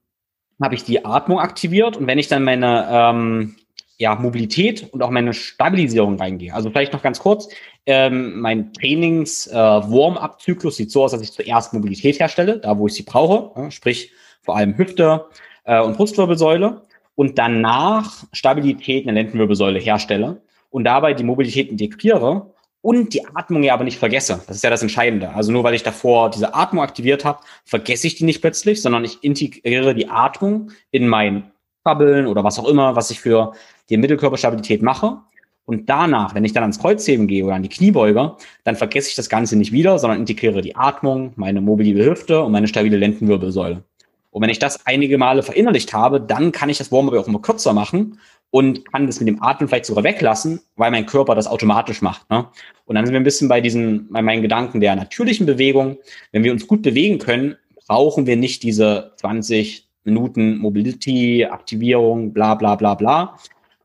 [0.61, 3.57] habe ich die Atmung aktiviert und wenn ich dann meine ähm,
[3.97, 6.53] ja, Mobilität und auch meine Stabilisierung reingehe.
[6.53, 7.49] Also vielleicht noch ganz kurz,
[7.85, 12.93] ähm, mein Trainings-Warm-up-Zyklus äh, sieht so aus, dass ich zuerst Mobilität herstelle, da wo ich
[12.93, 15.25] sie brauche, ja, sprich vor allem Hüfte,
[15.63, 16.81] äh, und Brustwirbelsäule
[17.15, 23.63] und danach Stabilität in der Lendenwirbelsäule herstelle und dabei die Mobilität integriere und die Atmung
[23.63, 24.43] ja aber nicht vergesse.
[24.45, 25.29] Das ist ja das Entscheidende.
[25.33, 29.05] Also nur weil ich davor diese Atmung aktiviert habe, vergesse ich die nicht plötzlich, sondern
[29.05, 31.51] ich integriere die Atmung in mein
[31.83, 33.53] Krabbeln oder was auch immer, was ich für
[33.89, 35.19] die Mittelkörperstabilität mache.
[35.65, 39.15] Und danach, wenn ich dann ans Kreuzheben gehe oder an die Kniebeuge, dann vergesse ich
[39.15, 43.83] das Ganze nicht wieder, sondern integriere die Atmung, meine mobile Hüfte und meine stabile Lendenwirbelsäule.
[44.33, 47.39] Und wenn ich das einige Male verinnerlicht habe, dann kann ich das Warm-up auch immer
[47.39, 48.19] kürzer machen
[48.49, 52.27] und kann das mit dem Atmen vielleicht sogar weglassen, weil mein Körper das automatisch macht.
[52.31, 52.47] Ne?
[52.85, 55.97] Und dann sind wir ein bisschen bei diesen, bei meinen Gedanken der natürlichen Bewegung.
[56.31, 62.55] Wenn wir uns gut bewegen können, brauchen wir nicht diese 20 Minuten Mobility, Aktivierung, bla
[62.55, 63.37] bla bla bla,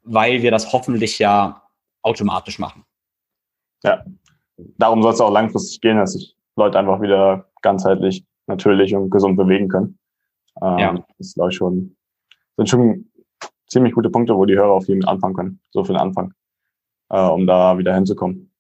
[0.03, 1.63] weil wir das hoffentlich ja
[2.01, 2.85] automatisch machen.
[3.85, 4.03] Ja,
[4.79, 9.37] darum soll es auch langfristig gehen, dass sich Leute einfach wieder ganzheitlich, natürlich und gesund
[9.37, 9.98] bewegen können.
[10.63, 10.93] Ähm, ja.
[10.93, 11.97] Das ist, glaube ich, schon,
[12.57, 13.11] sind schon
[13.69, 16.33] ziemlich gute Punkte, wo die Hörer auf jeden anfangen können, so für den Anfang,
[17.11, 18.51] äh, um da wieder hinzukommen.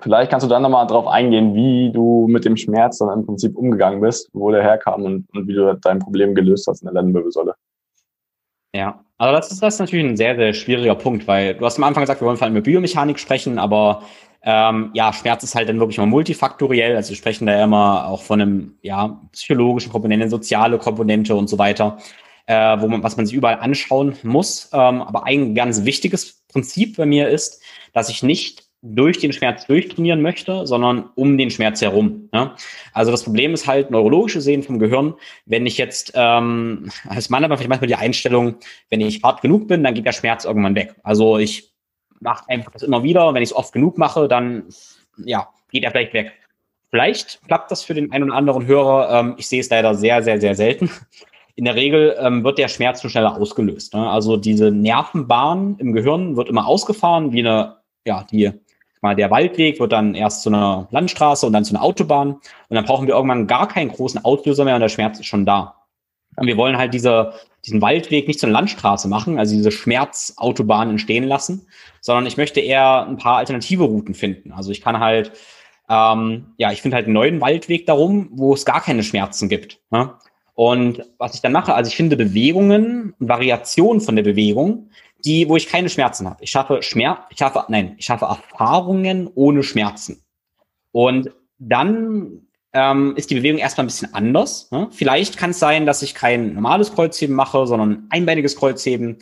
[0.00, 3.56] Vielleicht kannst du dann nochmal drauf eingehen, wie du mit dem Schmerz dann im Prinzip
[3.56, 6.94] umgegangen bist, wo der herkam und, und wie du dein Problem gelöst hast in der
[6.94, 7.54] Lendenwirbelsäule.
[8.74, 11.78] Ja, also das ist, das ist natürlich ein sehr, sehr schwieriger Punkt, weil du hast
[11.78, 14.02] am Anfang gesagt, wir wollen vor allem über Biomechanik sprechen, aber
[14.42, 16.96] ähm, ja, Schmerz ist halt dann wirklich mal multifaktoriell.
[16.96, 21.48] Also wir sprechen da ja immer auch von einem ja, psychologischen Komponente, soziale Komponente und
[21.48, 21.98] so weiter,
[22.46, 24.70] äh, wo man, was man sich überall anschauen muss.
[24.72, 29.66] Ähm, aber ein ganz wichtiges Prinzip bei mir ist, dass ich nicht durch den Schmerz
[29.66, 32.28] durchtrainieren möchte, sondern um den Schmerz herum.
[32.32, 32.52] Ne?
[32.92, 35.14] Also das Problem ist halt neurologische Sehen vom Gehirn.
[35.44, 38.56] Wenn ich jetzt ähm, als Mann aber vielleicht manchmal die Einstellung,
[38.90, 40.94] wenn ich hart genug bin, dann geht der Schmerz irgendwann weg.
[41.02, 41.75] Also ich
[42.20, 43.34] mache einfach das immer wieder.
[43.34, 44.64] Wenn ich es oft genug mache, dann
[45.18, 46.32] ja, geht er vielleicht weg.
[46.90, 49.20] Vielleicht klappt das für den einen oder anderen Hörer.
[49.20, 50.90] Ähm, ich sehe es leider sehr, sehr, sehr selten.
[51.56, 53.94] In der Regel ähm, wird der Schmerz schon schneller ausgelöst.
[53.94, 54.10] Ne?
[54.10, 58.52] Also diese Nervenbahn im Gehirn wird immer ausgefahren, wie eine, ja, die,
[59.00, 62.34] mal der Waldweg wird dann erst zu einer Landstraße und dann zu einer Autobahn.
[62.34, 62.42] Und
[62.74, 65.75] dann brauchen wir irgendwann gar keinen großen Auslöser mehr und der Schmerz ist schon da.
[66.36, 67.32] Und wir wollen halt diese,
[67.64, 71.66] diesen Waldweg nicht zur Landstraße machen, also diese Schmerzautobahn entstehen lassen,
[72.00, 74.52] sondern ich möchte eher ein paar alternative Routen finden.
[74.52, 75.32] Also ich kann halt,
[75.88, 79.80] ähm, ja, ich finde halt einen neuen Waldweg darum, wo es gar keine Schmerzen gibt.
[79.90, 80.12] Ne?
[80.54, 84.90] Und was ich dann mache, also ich finde Bewegungen, Variationen von der Bewegung,
[85.24, 86.42] die, wo ich keine Schmerzen habe.
[86.42, 90.22] Ich schaffe Schmerz, ich schaffe, nein, ich schaffe Erfahrungen ohne Schmerzen.
[90.92, 92.46] Und dann
[92.76, 94.70] ähm, ist die Bewegung erstmal ein bisschen anders.
[94.70, 94.88] Ne?
[94.90, 99.16] Vielleicht kann es sein, dass ich kein normales Kreuzheben mache, sondern ein einbeiniges Kreuzheben.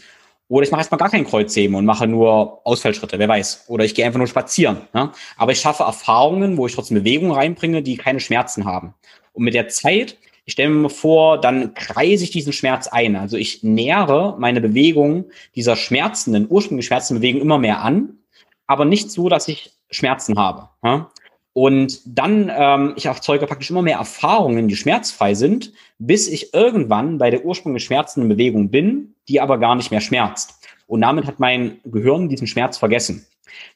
[0.49, 3.67] Oder ich mache erstmal gar kein Kreuzheben und mache nur Ausfallschritte, wer weiß.
[3.69, 4.79] Oder ich gehe einfach nur spazieren.
[4.93, 5.13] Ne?
[5.37, 8.95] Aber ich schaffe Erfahrungen, wo ich trotzdem Bewegung reinbringe, die keine Schmerzen haben.
[9.33, 13.17] Und mit der Zeit ich stelle mir vor, dann kreise ich diesen Schmerz ein.
[13.17, 18.19] Also ich nähere meine Bewegung dieser schmerzenden, ursprünglich schmerzenden Bewegung immer mehr an,
[18.67, 20.69] aber nicht so, dass ich Schmerzen habe.
[20.83, 21.11] Ja?
[21.55, 27.17] Und dann, ähm, ich erzeuge praktisch immer mehr Erfahrungen, die schmerzfrei sind, bis ich irgendwann
[27.19, 30.59] bei der ursprünglich schmerzenden Bewegung bin, die aber gar nicht mehr schmerzt.
[30.89, 33.25] Und damit hat mein Gehirn diesen Schmerz vergessen.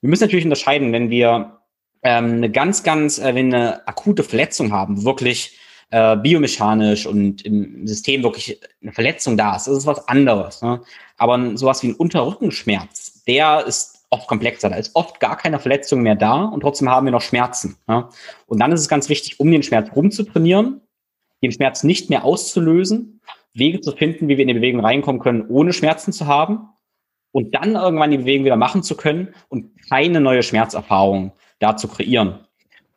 [0.00, 1.58] Wir müssen natürlich unterscheiden, wenn wir
[2.02, 5.56] ähm, eine ganz, ganz, äh, wenn eine akute Verletzung haben, wirklich
[5.90, 9.68] äh, biomechanisch und im System wirklich eine Verletzung da ist.
[9.68, 10.62] Das ist was anderes.
[10.62, 10.80] Ne?
[11.16, 14.70] Aber sowas wie ein Unterrückenschmerz, der ist oft komplexer.
[14.70, 17.76] Da ist oft gar keine Verletzung mehr da und trotzdem haben wir noch Schmerzen.
[17.88, 18.08] Ja?
[18.46, 20.80] Und dann ist es ganz wichtig, um den Schmerz rumzutrainieren,
[21.42, 23.20] den Schmerz nicht mehr auszulösen,
[23.54, 26.68] Wege zu finden, wie wir in die Bewegung reinkommen können, ohne Schmerzen zu haben
[27.32, 31.88] und dann irgendwann die Bewegung wieder machen zu können und keine neue Schmerzerfahrung da zu
[31.88, 32.40] kreieren.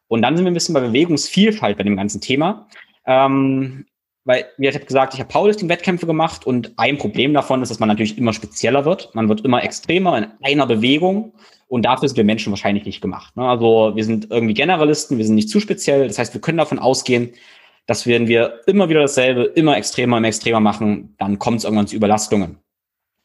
[0.07, 2.67] Und dann sind wir ein bisschen bei Bewegungsvielfalt bei dem ganzen Thema.
[3.05, 3.85] Ähm,
[4.23, 7.79] weil, wie ich habe gesagt, ich habe Powerlifting-Wettkämpfe gemacht und ein Problem davon ist, dass
[7.79, 9.13] man natürlich immer spezieller wird.
[9.15, 11.33] Man wird immer extremer in einer Bewegung
[11.67, 13.35] und dafür sind wir Menschen wahrscheinlich nicht gemacht.
[13.35, 13.47] Ne?
[13.47, 16.07] Also wir sind irgendwie Generalisten, wir sind nicht zu speziell.
[16.07, 17.33] Das heißt, wir können davon ausgehen,
[17.87, 21.87] dass wenn wir immer wieder dasselbe, immer extremer, immer extremer machen, dann kommt es irgendwann
[21.87, 22.57] zu Überlastungen.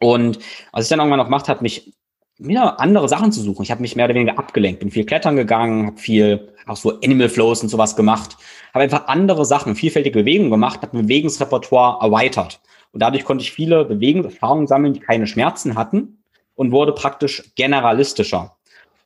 [0.00, 0.38] Und
[0.72, 1.92] was ich dann irgendwann noch gemacht habe, mich
[2.38, 3.62] mir andere Sachen zu suchen.
[3.62, 7.00] Ich habe mich mehr oder weniger abgelenkt, bin viel klettern gegangen, habe viel auch so
[7.02, 8.36] Animal Flows und sowas gemacht,
[8.74, 12.60] habe einfach andere Sachen, vielfältige Bewegungen gemacht, habe Bewegungsrepertoire erweitert.
[12.92, 16.18] Und dadurch konnte ich viele Bewegungserfahrungen sammeln, die keine Schmerzen hatten
[16.54, 18.56] und wurde praktisch generalistischer.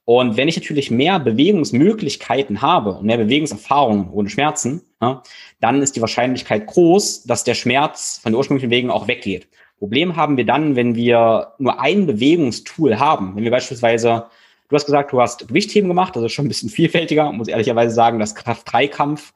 [0.04, 5.22] Und wenn ich natürlich mehr Bewegungsmöglichkeiten habe und mehr Bewegungserfahrungen ohne Schmerzen, ja,
[5.60, 9.46] dann ist die Wahrscheinlichkeit groß, dass der Schmerz von der ursprünglichen Bewegung auch weggeht.
[9.80, 13.34] Problem haben wir dann, wenn wir nur ein Bewegungstool haben.
[13.34, 14.26] Wenn wir beispielsweise,
[14.68, 17.94] du hast gesagt, du hast Gewichtheben gemacht, das ist schon ein bisschen vielfältiger, muss ehrlicherweise
[17.94, 19.32] sagen, dass Kraft-3-Kampf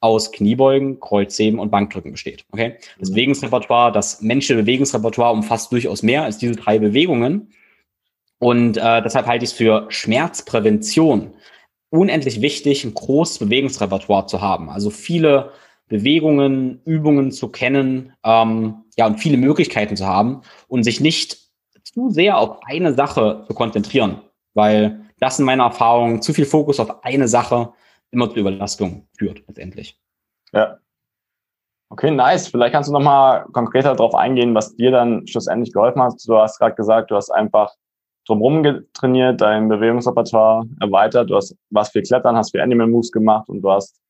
[0.00, 2.46] aus Kniebeugen, Kreuzheben und Bankdrücken besteht.
[2.52, 2.78] Okay?
[2.98, 3.14] Das mhm.
[3.14, 7.52] Bewegungsrepertoire, das menschliche Bewegungsrepertoire umfasst durchaus mehr als diese drei Bewegungen.
[8.38, 11.34] Und äh, deshalb halte ich es für Schmerzprävention
[11.90, 14.70] unendlich wichtig, ein großes Bewegungsrepertoire zu haben.
[14.70, 15.52] Also viele
[15.92, 21.36] Bewegungen, Übungen zu kennen, ähm, ja, und viele Möglichkeiten zu haben und sich nicht
[21.84, 24.22] zu sehr auf eine Sache zu konzentrieren,
[24.54, 27.74] weil das in meiner Erfahrung zu viel Fokus auf eine Sache
[28.10, 30.00] immer zu Überlastung führt letztendlich.
[30.52, 30.78] Ja.
[31.90, 32.48] Okay, nice.
[32.48, 36.14] Vielleicht kannst du noch mal konkreter darauf eingehen, was dir dann schlussendlich geholfen hat.
[36.26, 37.74] Du hast gerade gesagt, du hast einfach
[38.26, 43.50] drumherum getrainiert, dein Bewegungsrepertoire erweitert, du hast was für Klettern, hast für Animal Moves gemacht
[43.50, 44.01] und du hast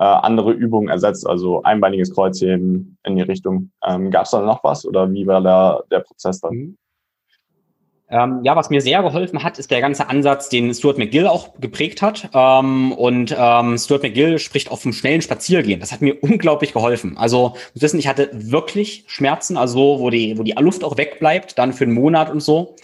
[0.00, 3.70] äh, andere Übungen ersetzt, also einbeiniges Kreuzheben in die Richtung.
[3.86, 6.54] Ähm, Gab es da noch was oder wie war da der Prozess dann?
[6.54, 6.78] Mhm.
[8.12, 11.60] Ähm, ja, was mir sehr geholfen hat, ist der ganze Ansatz, den Stuart McGill auch
[11.60, 12.30] geprägt hat.
[12.32, 15.78] Ähm, und ähm, Stuart McGill spricht auch vom schnellen Spaziergehen.
[15.78, 17.16] Das hat mir unglaublich geholfen.
[17.16, 21.56] Also, muss wissen, ich hatte wirklich Schmerzen, also wo die, wo die Luft auch wegbleibt,
[21.56, 22.74] dann für einen Monat und so.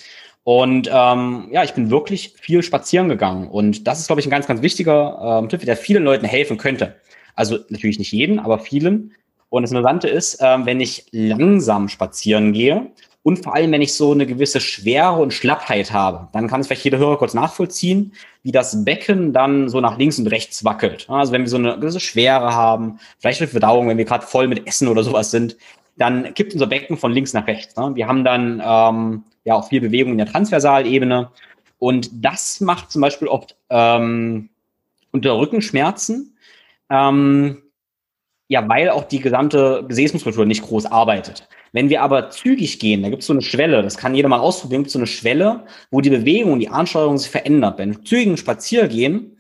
[0.46, 3.48] Und ähm, ja, ich bin wirklich viel spazieren gegangen.
[3.48, 6.56] Und das ist, glaube ich, ein ganz, ganz wichtiger ähm, Tipp, der vielen Leuten helfen
[6.56, 6.94] könnte.
[7.34, 9.12] Also natürlich nicht jeden, aber vielen.
[9.48, 12.92] Und das Interessante ist, ähm, wenn ich langsam spazieren gehe
[13.24, 16.68] und vor allem, wenn ich so eine gewisse Schwere und Schlappheit habe, dann kann es
[16.68, 18.12] vielleicht jeder Hörer kurz nachvollziehen,
[18.44, 21.10] wie das Becken dann so nach links und rechts wackelt.
[21.10, 24.46] Also wenn wir so eine gewisse Schwere haben, vielleicht eine Verdauung, wenn wir gerade voll
[24.46, 25.56] mit Essen oder sowas sind,
[25.96, 27.76] dann kippt unser Becken von links nach rechts.
[27.76, 27.92] Ne?
[27.94, 31.30] Wir haben dann ähm, ja auch viel Bewegung in der Transversalebene.
[31.78, 34.48] Und das macht zum Beispiel oft ähm,
[35.12, 36.36] unter Rückenschmerzen,
[36.90, 37.62] ähm,
[38.48, 41.48] ja, weil auch die gesamte Gesäßmuskulatur nicht groß arbeitet.
[41.72, 44.38] Wenn wir aber zügig gehen, da gibt es so eine Schwelle, das kann jeder mal
[44.38, 47.78] ausprobieren, gibt so eine Schwelle, wo die Bewegung, die Ansteuerung sich verändert.
[47.78, 49.35] Wenn wir zügigen Spaziergehen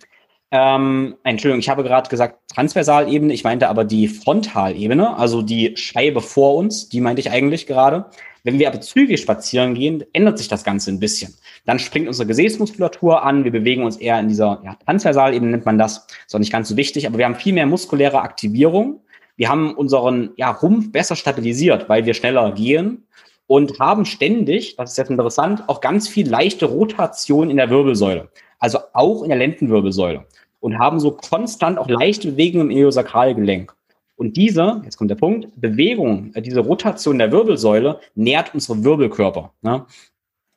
[0.50, 6.20] ähm, Entschuldigung, ich habe gerade gesagt Transversalebene, ich meinte aber die Frontalebene, also die Scheibe
[6.20, 8.06] vor uns, die meinte ich eigentlich gerade.
[8.44, 11.34] Wenn wir aber zügig spazieren gehen, ändert sich das Ganze ein bisschen.
[11.64, 15.78] Dann springt unsere Gesäßmuskulatur an, wir bewegen uns eher in dieser ja, Transversalebene, nennt man
[15.78, 19.00] das, ist auch nicht ganz so wichtig, aber wir haben viel mehr muskuläre Aktivierung,
[19.36, 23.06] Wir haben unseren ja, Rumpf besser stabilisiert, weil wir schneller gehen
[23.46, 28.30] und haben ständig, das ist jetzt interessant, auch ganz viel leichte Rotation in der Wirbelsäule,
[28.66, 30.24] also auch in der Lendenwirbelsäule
[30.58, 33.72] und haben so konstant auch leichte Bewegungen im Iliosakralgelenk.
[34.16, 39.52] Und diese, jetzt kommt der Punkt, Bewegung, äh, diese Rotation der Wirbelsäule nährt unsere Wirbelkörper.
[39.62, 39.86] Ne?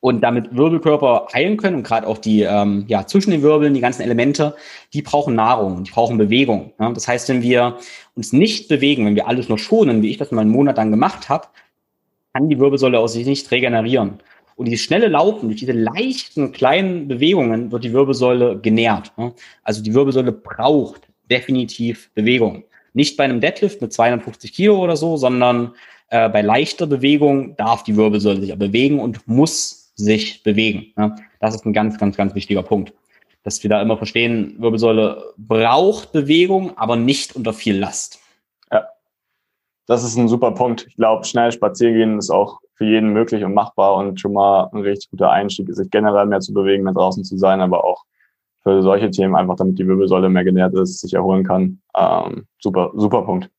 [0.00, 3.80] Und damit Wirbelkörper heilen können und gerade auch die, ähm, ja, zwischen den Wirbeln, die
[3.80, 4.56] ganzen Elemente,
[4.92, 6.72] die brauchen Nahrung, die brauchen Bewegung.
[6.80, 6.90] Ne?
[6.92, 7.76] Das heißt, wenn wir
[8.16, 10.90] uns nicht bewegen, wenn wir alles nur schonen, wie ich das mal einen Monat dann
[10.90, 11.46] gemacht habe,
[12.32, 14.20] kann die Wirbelsäule aus sich nicht regenerieren.
[14.60, 19.10] Und dieses schnelle Laufen, durch diese leichten kleinen Bewegungen wird die Wirbelsäule genährt.
[19.16, 19.32] Ne?
[19.62, 22.64] Also die Wirbelsäule braucht definitiv Bewegung.
[22.92, 25.72] Nicht bei einem Deadlift mit 250 Kilo oder so, sondern
[26.10, 30.92] äh, bei leichter Bewegung darf die Wirbelsäule sich bewegen und muss sich bewegen.
[30.94, 31.16] Ne?
[31.40, 32.92] Das ist ein ganz, ganz, ganz wichtiger Punkt.
[33.44, 38.20] Dass wir da immer verstehen, Wirbelsäule braucht Bewegung, aber nicht unter viel Last.
[38.70, 38.88] Ja,
[39.86, 40.84] das ist ein super Punkt.
[40.86, 44.70] Ich glaube, schnell spazieren gehen ist auch für jeden möglich und machbar und schon mal
[44.72, 48.04] ein richtig guter Einstieg, sich generell mehr zu bewegen, mehr draußen zu sein, aber auch
[48.62, 51.82] für solche Themen, einfach damit die Wirbelsäule mehr genährt ist, sich erholen kann.
[51.94, 53.50] Ähm, super, super Punkt.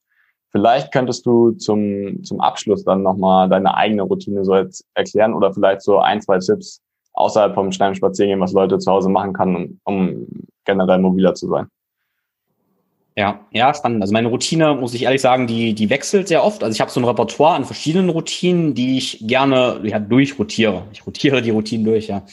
[0.49, 5.53] Vielleicht könntest du zum, zum Abschluss dann nochmal deine eigene Routine so jetzt erklären oder
[5.53, 6.81] vielleicht so ein, zwei Tipps
[7.13, 10.27] außerhalb vom schnellen Spaziergehen, was Leute zu Hause machen kann, um, um
[10.65, 11.67] generell mobiler zu sein.
[13.17, 14.01] Ja, ja, spannend.
[14.01, 16.63] Also meine Routine, muss ich ehrlich sagen, die, die wechselt sehr oft.
[16.63, 20.83] Also ich habe so ein Repertoire an verschiedenen Routinen, die ich gerne ja, durchrotiere.
[20.93, 22.23] Ich rotiere die Routinen durch, ja.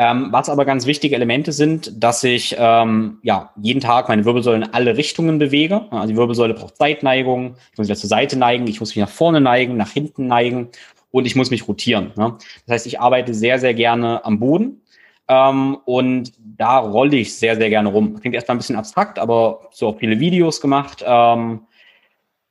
[0.00, 4.66] Ähm, was aber ganz wichtige Elemente sind, dass ich ähm, ja jeden Tag meine Wirbelsäule
[4.66, 5.90] in alle Richtungen bewege.
[5.90, 9.10] Also die Wirbelsäule braucht Zeitneigung, ich muss mich zur Seite neigen, ich muss mich nach
[9.10, 10.68] vorne neigen, nach hinten neigen
[11.10, 12.12] und ich muss mich rotieren.
[12.16, 12.36] Ne?
[12.66, 14.82] Das heißt, ich arbeite sehr, sehr gerne am Boden.
[15.28, 18.18] Ähm, und da rolle ich sehr, sehr gerne rum.
[18.18, 21.04] Klingt erstmal ein bisschen abstrakt, aber so auch viele Videos gemacht.
[21.06, 21.60] Ähm,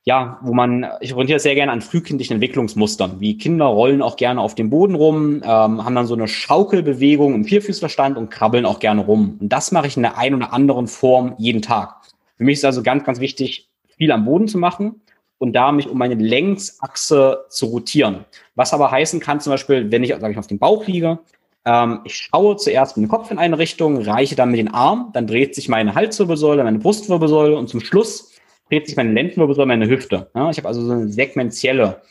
[0.07, 4.39] ja, wo man, ich orientiere sehr gerne an frühkindlichen Entwicklungsmustern, wie Kinder rollen auch gerne
[4.39, 8.79] auf dem Boden rum, ähm, haben dann so eine Schaukelbewegung im Vierfüßlerstand und krabbeln auch
[8.79, 9.37] gerne rum.
[9.41, 11.95] Und das mache ich in der einen oder anderen Form jeden Tag.
[12.37, 15.01] Für mich ist also ganz, ganz wichtig, viel am Boden zu machen
[15.39, 18.23] und da mich um meine Längsachse zu rotieren.
[18.55, 21.19] Was aber heißen kann, zum Beispiel, wenn ich, sage ich, auf dem Bauch liege,
[21.67, 25.11] ähm, ich schaue zuerst mit dem Kopf in eine Richtung, reiche dann mit den Arm,
[25.13, 28.31] dann dreht sich meine Halswirbelsäule, meine Brustwirbelsäule und zum Schluss
[28.69, 30.31] dreht sich meine Lendenwirbelsäule, meine Hüfte.
[30.33, 32.01] Ja, ich habe also so eine segmentielle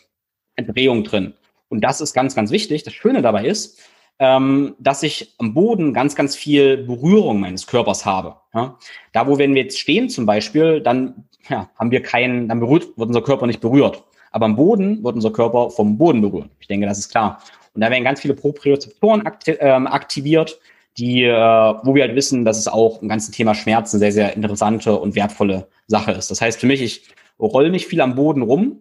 [0.59, 1.33] Drehung drin.
[1.69, 2.83] Und das ist ganz, ganz wichtig.
[2.83, 3.81] Das Schöne dabei ist,
[4.19, 8.37] ähm, dass ich am Boden ganz, ganz viel Berührung meines Körpers habe.
[8.55, 8.79] Ja?
[9.12, 12.97] Da, wo wenn wir jetzt stehen zum Beispiel, dann ja, haben wir keinen, dann berührt,
[12.99, 14.05] wird unser Körper nicht berührt.
[14.33, 16.51] Aber am Boden wird unser Körper vom Boden berührt.
[16.61, 17.40] Ich denke, das ist klar.
[17.77, 20.59] Und da werden ganz viele Propriozeptoren ähm, aktiviert,
[20.97, 24.35] die, äh, wo wir halt wissen, dass es auch im ganzen Thema Schmerzen sehr, sehr
[24.35, 26.31] interessante und wertvolle Sache ist.
[26.31, 27.03] Das heißt für mich, ich
[27.39, 28.81] roll nicht viel am Boden rum.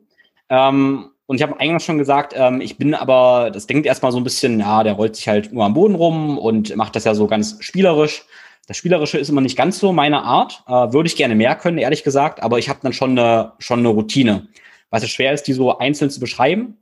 [0.49, 4.17] Ähm, und ich habe eingangs schon gesagt, ähm, ich bin aber, das denkt erstmal so
[4.17, 7.15] ein bisschen, ja, der rollt sich halt nur am Boden rum und macht das ja
[7.15, 8.23] so ganz spielerisch.
[8.67, 10.63] Das Spielerische ist immer nicht ganz so meine Art.
[10.67, 13.79] Äh, würde ich gerne mehr können, ehrlich gesagt, aber ich habe dann schon eine, schon
[13.79, 14.47] eine Routine.
[14.89, 16.77] Was es schwer ist, die so einzeln zu beschreiben.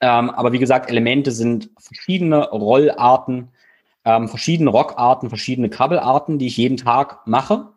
[0.00, 3.48] Ähm, aber wie gesagt, Elemente sind verschiedene Rollarten,
[4.04, 7.68] ähm, verschiedene Rockarten, verschiedene Krabbelarten, die ich jeden Tag mache.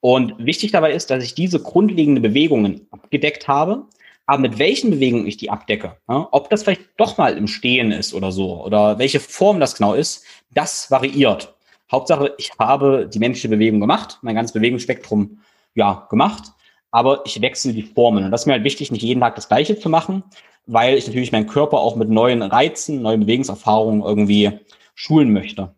[0.00, 3.84] Und wichtig dabei ist, dass ich diese grundlegenden Bewegungen abgedeckt habe.
[4.26, 7.90] Aber mit welchen Bewegungen ich die abdecke, ja, ob das vielleicht doch mal im Stehen
[7.90, 11.52] ist oder so, oder welche Form das genau ist, das variiert.
[11.90, 15.40] Hauptsache, ich habe die menschliche Bewegung gemacht, mein ganzes Bewegungsspektrum
[15.74, 16.52] ja gemacht,
[16.92, 18.24] aber ich wechsle die Formen.
[18.24, 20.22] Und das ist mir halt wichtig, nicht jeden Tag das Gleiche zu machen,
[20.72, 24.60] weil ich natürlich meinen Körper auch mit neuen Reizen, neuen Bewegungserfahrungen irgendwie
[24.94, 25.74] schulen möchte.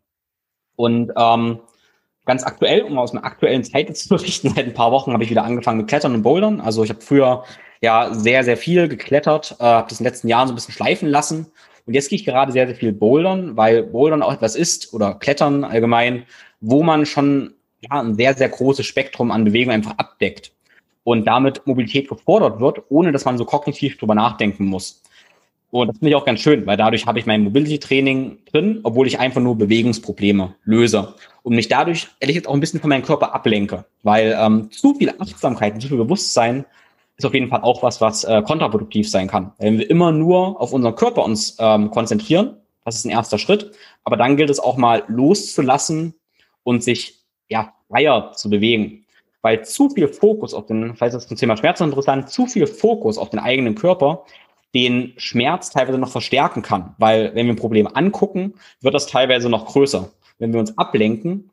[0.77, 1.61] Und ähm,
[2.27, 5.25] ganz aktuell, um aus einer aktuellen Zeit jetzt zu berichten, seit ein paar Wochen habe
[5.25, 6.61] ich wieder angefangen mit Klettern und Bouldern.
[6.61, 7.45] Also ich habe früher
[7.81, 10.75] ja sehr, sehr viel geklettert, äh, habe das in den letzten Jahren so ein bisschen
[10.75, 11.47] schleifen lassen.
[11.87, 15.15] Und jetzt gehe ich gerade sehr, sehr viel Bouldern, weil Bouldern auch etwas ist oder
[15.15, 16.27] Klettern allgemein,
[16.61, 20.53] wo man schon ja, ein sehr, sehr großes Spektrum an Bewegung einfach abdeckt
[21.05, 25.03] und damit Mobilität gefordert wird, ohne dass man so kognitiv drüber nachdenken muss.
[25.71, 29.07] Und das finde ich auch ganz schön, weil dadurch habe ich mein Mobility-Training drin, obwohl
[29.07, 33.03] ich einfach nur Bewegungsprobleme löse und mich dadurch ehrlich gesagt auch ein bisschen von meinem
[33.03, 36.67] Körper ablenke, weil ähm, zu viel Achtsamkeit, zu viel Bewusstsein
[37.17, 39.53] ist auf jeden Fall auch was, was äh, kontraproduktiv sein kann.
[39.59, 43.73] Wenn wir immer nur auf unseren Körper uns ähm, konzentrieren, das ist ein erster Schritt,
[44.05, 46.15] aber dann gilt es auch mal loszulassen
[46.65, 49.02] und sich ja freier zu bewegen,
[49.43, 53.19] weil zu viel Fokus auf den, ist das zum Thema Schmerz interessant, zu viel Fokus
[53.19, 54.25] auf den eigenen Körper
[54.75, 56.95] den Schmerz teilweise noch verstärken kann.
[56.99, 60.11] Weil wenn wir ein Problem angucken, wird das teilweise noch größer.
[60.39, 61.51] Wenn wir uns ablenken,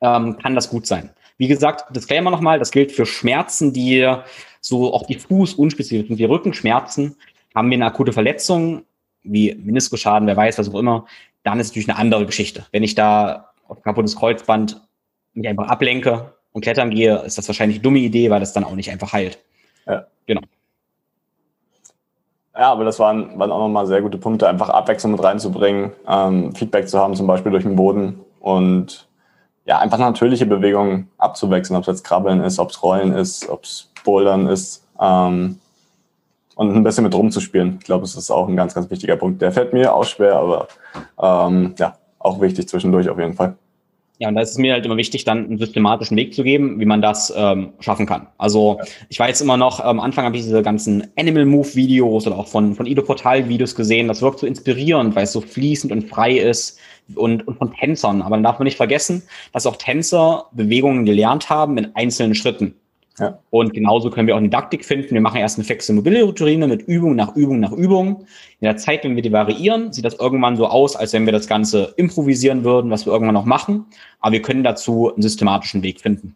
[0.00, 1.10] ähm, kann das gut sein.
[1.36, 4.12] Wie gesagt, Disclaimer nochmal, das gilt für Schmerzen, die
[4.60, 6.18] so auch diffus, unspezifisch sind.
[6.18, 7.16] Die Rückenschmerzen,
[7.54, 8.82] haben wir eine akute Verletzung,
[9.22, 11.06] wie Meniskusschaden, wer weiß, was auch immer,
[11.42, 12.66] dann ist es natürlich eine andere Geschichte.
[12.72, 14.80] Wenn ich da auf kaputtes Kreuzband
[15.34, 18.64] mich einfach ablenke und klettern gehe, ist das wahrscheinlich eine dumme Idee, weil das dann
[18.64, 19.38] auch nicht einfach heilt.
[19.86, 20.06] Ja.
[20.26, 20.42] Genau.
[22.54, 26.54] Ja, aber das waren, waren auch nochmal sehr gute Punkte, einfach Abwechslung mit reinzubringen, ähm,
[26.54, 29.08] Feedback zu haben, zum Beispiel durch den Boden und
[29.64, 33.64] ja, einfach natürliche Bewegungen abzuwechseln, ob es jetzt Krabbeln ist, ob es Rollen ist, ob
[33.64, 35.60] es Bouldern ist ähm,
[36.56, 37.76] und ein bisschen mit rumzuspielen.
[37.80, 39.40] Ich glaube, das ist auch ein ganz, ganz wichtiger Punkt.
[39.40, 40.68] Der fällt mir auch schwer, aber
[41.18, 43.54] ähm, ja, auch wichtig zwischendurch auf jeden Fall.
[44.20, 46.78] Ja, und da ist es mir halt immer wichtig, dann einen systematischen Weg zu geben,
[46.78, 48.26] wie man das ähm, schaffen kann.
[48.36, 48.84] Also ja.
[49.08, 52.46] ich weiß immer noch, am Anfang habe ich diese ganzen Animal Move Videos oder auch
[52.46, 54.08] von, von Ido Portal Videos gesehen.
[54.08, 56.78] Das wirkt so inspirierend, weil es so fließend und frei ist
[57.14, 58.20] und, und von Tänzern.
[58.20, 59.22] Aber dann darf man nicht vergessen,
[59.54, 62.74] dass auch Tänzer Bewegungen gelernt haben in einzelnen Schritten.
[63.50, 65.12] Und genauso können wir auch Didaktik finden.
[65.12, 68.26] Wir machen erst eine fixe mobile Routine mit Übung nach Übung nach Übung.
[68.60, 71.32] In der Zeit, wenn wir die variieren, sieht das irgendwann so aus, als wenn wir
[71.32, 73.86] das Ganze improvisieren würden, was wir irgendwann noch machen.
[74.20, 76.34] Aber wir können dazu einen systematischen Weg finden.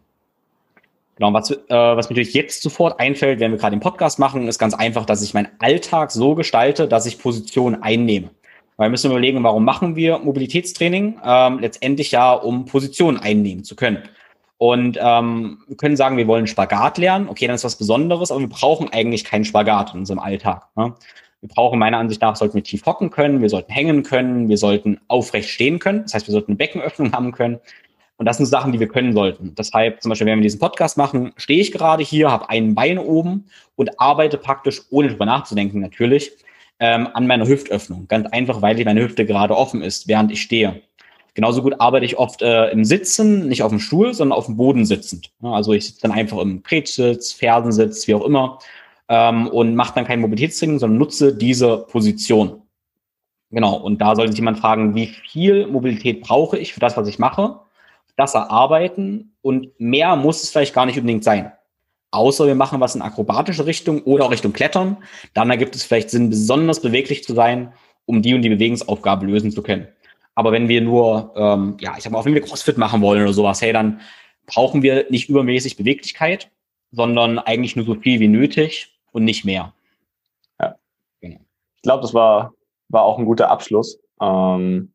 [1.17, 4.47] Genau, was, äh, was mir natürlich jetzt sofort einfällt, wenn wir gerade den Podcast machen,
[4.47, 8.29] ist ganz einfach, dass ich meinen Alltag so gestalte, dass ich Positionen einnehme.
[8.77, 11.19] Weil wir müssen überlegen, warum machen wir Mobilitätstraining?
[11.23, 13.99] Ähm, letztendlich ja, um Positionen einnehmen zu können.
[14.57, 17.27] Und ähm, wir können sagen, wir wollen Spagat lernen.
[17.27, 20.67] Okay, dann ist was Besonderes, aber wir brauchen eigentlich keinen Spagat in unserem Alltag.
[20.75, 20.93] Ne?
[21.41, 24.57] Wir brauchen meiner Ansicht nach, sollten wir tief hocken können, wir sollten hängen können, wir
[24.57, 26.03] sollten aufrecht stehen können.
[26.03, 27.59] Das heißt, wir sollten eine Beckenöffnung haben können.
[28.17, 29.53] Und das sind Sachen, die wir können sollten.
[29.55, 32.97] Deshalb, zum Beispiel, wenn wir diesen Podcast machen, stehe ich gerade hier, habe ein Bein
[32.97, 33.45] oben
[33.75, 36.31] und arbeite praktisch, ohne drüber nachzudenken natürlich,
[36.79, 38.07] ähm, an meiner Hüftöffnung.
[38.07, 40.81] Ganz einfach, weil meine Hüfte gerade offen ist, während ich stehe.
[41.35, 44.55] Genauso gut arbeite ich oft äh, im Sitzen, nicht auf dem Stuhl, sondern auf dem
[44.55, 45.31] Boden sitzend.
[45.41, 48.59] Also ich sitze dann einfach im Kretschsitz, Fersensitz, wie auch immer,
[49.09, 52.61] ähm, und mache dann kein Mobilitätstraining, sondern nutze diese Position.
[53.51, 57.07] Genau, und da sollte sich jemand fragen, wie viel Mobilität brauche ich für das, was
[57.07, 57.59] ich mache,
[58.15, 61.51] das erarbeiten und mehr muss es vielleicht gar nicht unbedingt sein.
[62.11, 64.97] Außer wir machen was in akrobatische Richtung oder auch Richtung Klettern,
[65.33, 67.73] dann ergibt es vielleicht Sinn, besonders beweglich zu sein,
[68.05, 69.89] um die und die Bewegungsaufgabe lösen zu können.
[70.35, 73.33] Aber wenn wir nur, ähm, ja, ich sag mal, wenn wir CrossFit machen wollen oder
[73.33, 74.01] sowas, hey, dann
[74.45, 76.51] brauchen wir nicht übermäßig Beweglichkeit,
[76.91, 79.73] sondern eigentlich nur so viel wie nötig und nicht mehr.
[80.59, 80.75] Ja.
[81.21, 81.39] Genau.
[81.77, 82.53] Ich glaube, das war,
[82.89, 83.99] war auch ein guter Abschluss.
[84.21, 84.91] Ähm,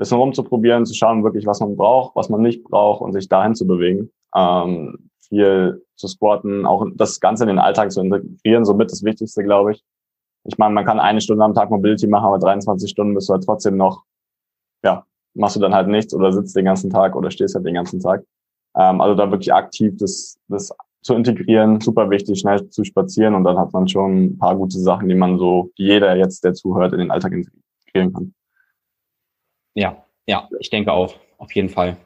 [0.00, 3.54] bisschen rumzuprobieren, zu schauen wirklich, was man braucht, was man nicht braucht und sich dahin
[3.54, 4.10] zu bewegen.
[4.34, 9.44] Ähm, viel zu squatten, auch das Ganze in den Alltag zu integrieren, somit das Wichtigste,
[9.44, 9.84] glaube ich.
[10.44, 13.34] Ich meine, man kann eine Stunde am Tag Mobility machen, aber 23 Stunden bist du
[13.34, 14.04] halt trotzdem noch
[14.82, 15.04] ja,
[15.34, 18.00] machst du dann halt nichts oder sitzt den ganzen Tag oder stehst halt den ganzen
[18.00, 18.24] Tag.
[18.76, 20.72] Ähm, also da wirklich aktiv das, das
[21.02, 24.78] zu integrieren, super wichtig, schnell zu spazieren und dann hat man schon ein paar gute
[24.78, 28.34] Sachen, die man so, die jeder jetzt, der zuhört, in den Alltag integrieren kann.
[29.74, 31.96] Ja, ja, ich denke auch, auf jeden Fall.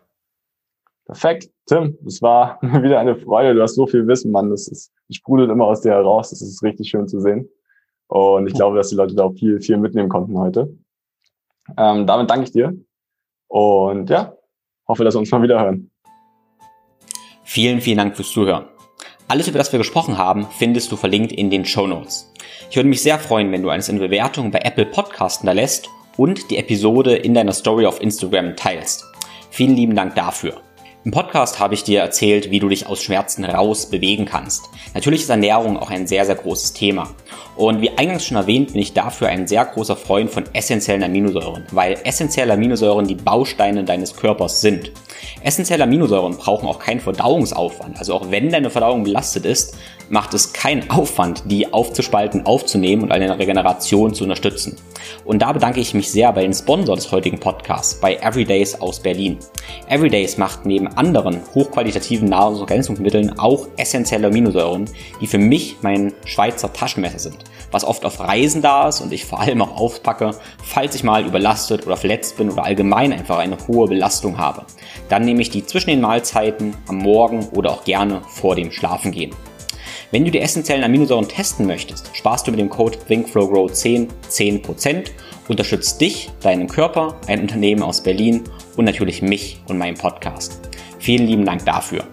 [1.07, 1.51] Perfekt.
[1.66, 3.55] Tim, es war wieder eine Freude.
[3.55, 4.51] Du hast so viel Wissen, Mann.
[4.51, 6.31] Das ist, sprudelt immer aus dir heraus.
[6.31, 7.49] Das ist richtig schön zu sehen.
[8.07, 10.75] Und ich glaube, dass die Leute da auch viel, viel mitnehmen konnten heute.
[11.77, 12.75] Ähm, damit danke ich dir
[13.49, 14.35] und ja,
[14.87, 15.91] hoffe, dass wir uns mal wieder hören.
[17.43, 18.67] Vielen, vielen Dank fürs Zuhören.
[19.29, 22.33] Alles, über das wir gesprochen haben, findest du verlinkt in den Show Notes.
[22.69, 25.89] Ich würde mich sehr freuen, wenn du eines in Bewertung bei Apple Podcasten da lässt
[26.17, 29.05] und die Episode in deiner Story auf Instagram teilst.
[29.51, 30.64] Vielen lieben Dank dafür.
[31.05, 34.70] Im Podcast habe ich dir erzählt, wie du dich aus Schmerzen raus bewegen kannst.
[34.94, 37.11] Natürlich ist Ernährung auch ein sehr, sehr großes Thema.
[37.57, 41.66] Und wie eingangs schon erwähnt, bin ich dafür ein sehr großer Freund von essentiellen Aminosäuren,
[41.72, 44.92] weil essentielle Aminosäuren die Bausteine deines Körpers sind.
[45.42, 47.98] Essentielle Aminosäuren brauchen auch keinen Verdauungsaufwand.
[47.98, 49.76] Also auch wenn deine Verdauung belastet ist,
[50.09, 54.76] macht es keinen Aufwand, die aufzuspalten, aufzunehmen und eine Regeneration zu unterstützen.
[55.24, 59.00] Und da bedanke ich mich sehr bei dem Sponsor des heutigen Podcasts, bei Everydays aus
[59.00, 59.38] Berlin.
[59.88, 64.86] Everydays macht neben anderen hochqualitativen Nahrungsergänzungsmitteln auch essentielle Aminosäuren,
[65.20, 67.44] die für mich mein Schweizer Taschenmesser sind
[67.74, 70.30] was oft auf Reisen da ist und ich vor allem auch aufpacke,
[70.62, 74.64] falls ich mal überlastet oder verletzt bin oder allgemein einfach eine hohe Belastung habe.
[75.09, 79.34] Dann nehme ich die zwischen den Mahlzeiten, am Morgen oder auch gerne vor dem Schlafengehen.
[80.15, 85.11] Wenn du die essentiellen Aminosäuren testen möchtest, sparst du mit dem Code ThinkFlowGrow10 10%,
[85.49, 88.45] unterstützt dich, deinen Körper, ein Unternehmen aus Berlin
[88.77, 90.61] und natürlich mich und meinen Podcast.
[91.01, 92.05] Vielen lieben Dank dafür.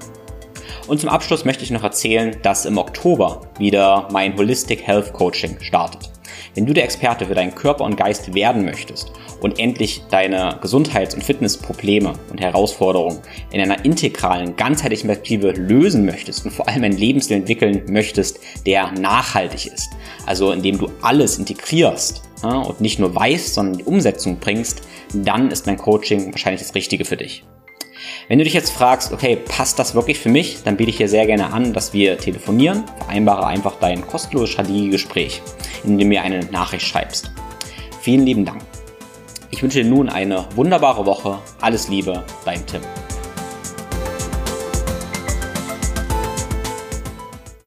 [0.88, 5.60] Und zum Abschluss möchte ich noch erzählen, dass im Oktober wieder mein Holistic Health Coaching
[5.62, 6.11] startet.
[6.54, 11.16] Wenn du der Experte für deinen Körper und Geist werden möchtest und endlich deine Gesundheits-
[11.16, 13.20] und Fitnessprobleme und Herausforderungen
[13.52, 18.91] in einer integralen, ganzheitlichen Perspektive lösen möchtest und vor allem einen Lebensstil entwickeln möchtest, der
[18.91, 19.89] nachhaltig ist,
[20.26, 24.82] also indem du alles integrierst ja, und nicht nur weißt, sondern die Umsetzung bringst,
[25.14, 27.45] dann ist mein Coaching wahrscheinlich das Richtige für dich.
[28.28, 31.09] Wenn du dich jetzt fragst, okay, passt das wirklich für mich, dann biete ich dir
[31.09, 32.84] sehr gerne an, dass wir telefonieren.
[32.99, 35.41] Vereinbare einfach dein kostenloses Strategiegespräch,
[35.84, 37.32] indem du mir eine Nachricht schreibst.
[38.01, 38.62] Vielen lieben Dank.
[39.51, 41.39] Ich wünsche dir nun eine wunderbare Woche.
[41.59, 42.82] Alles Liebe, dein Tim.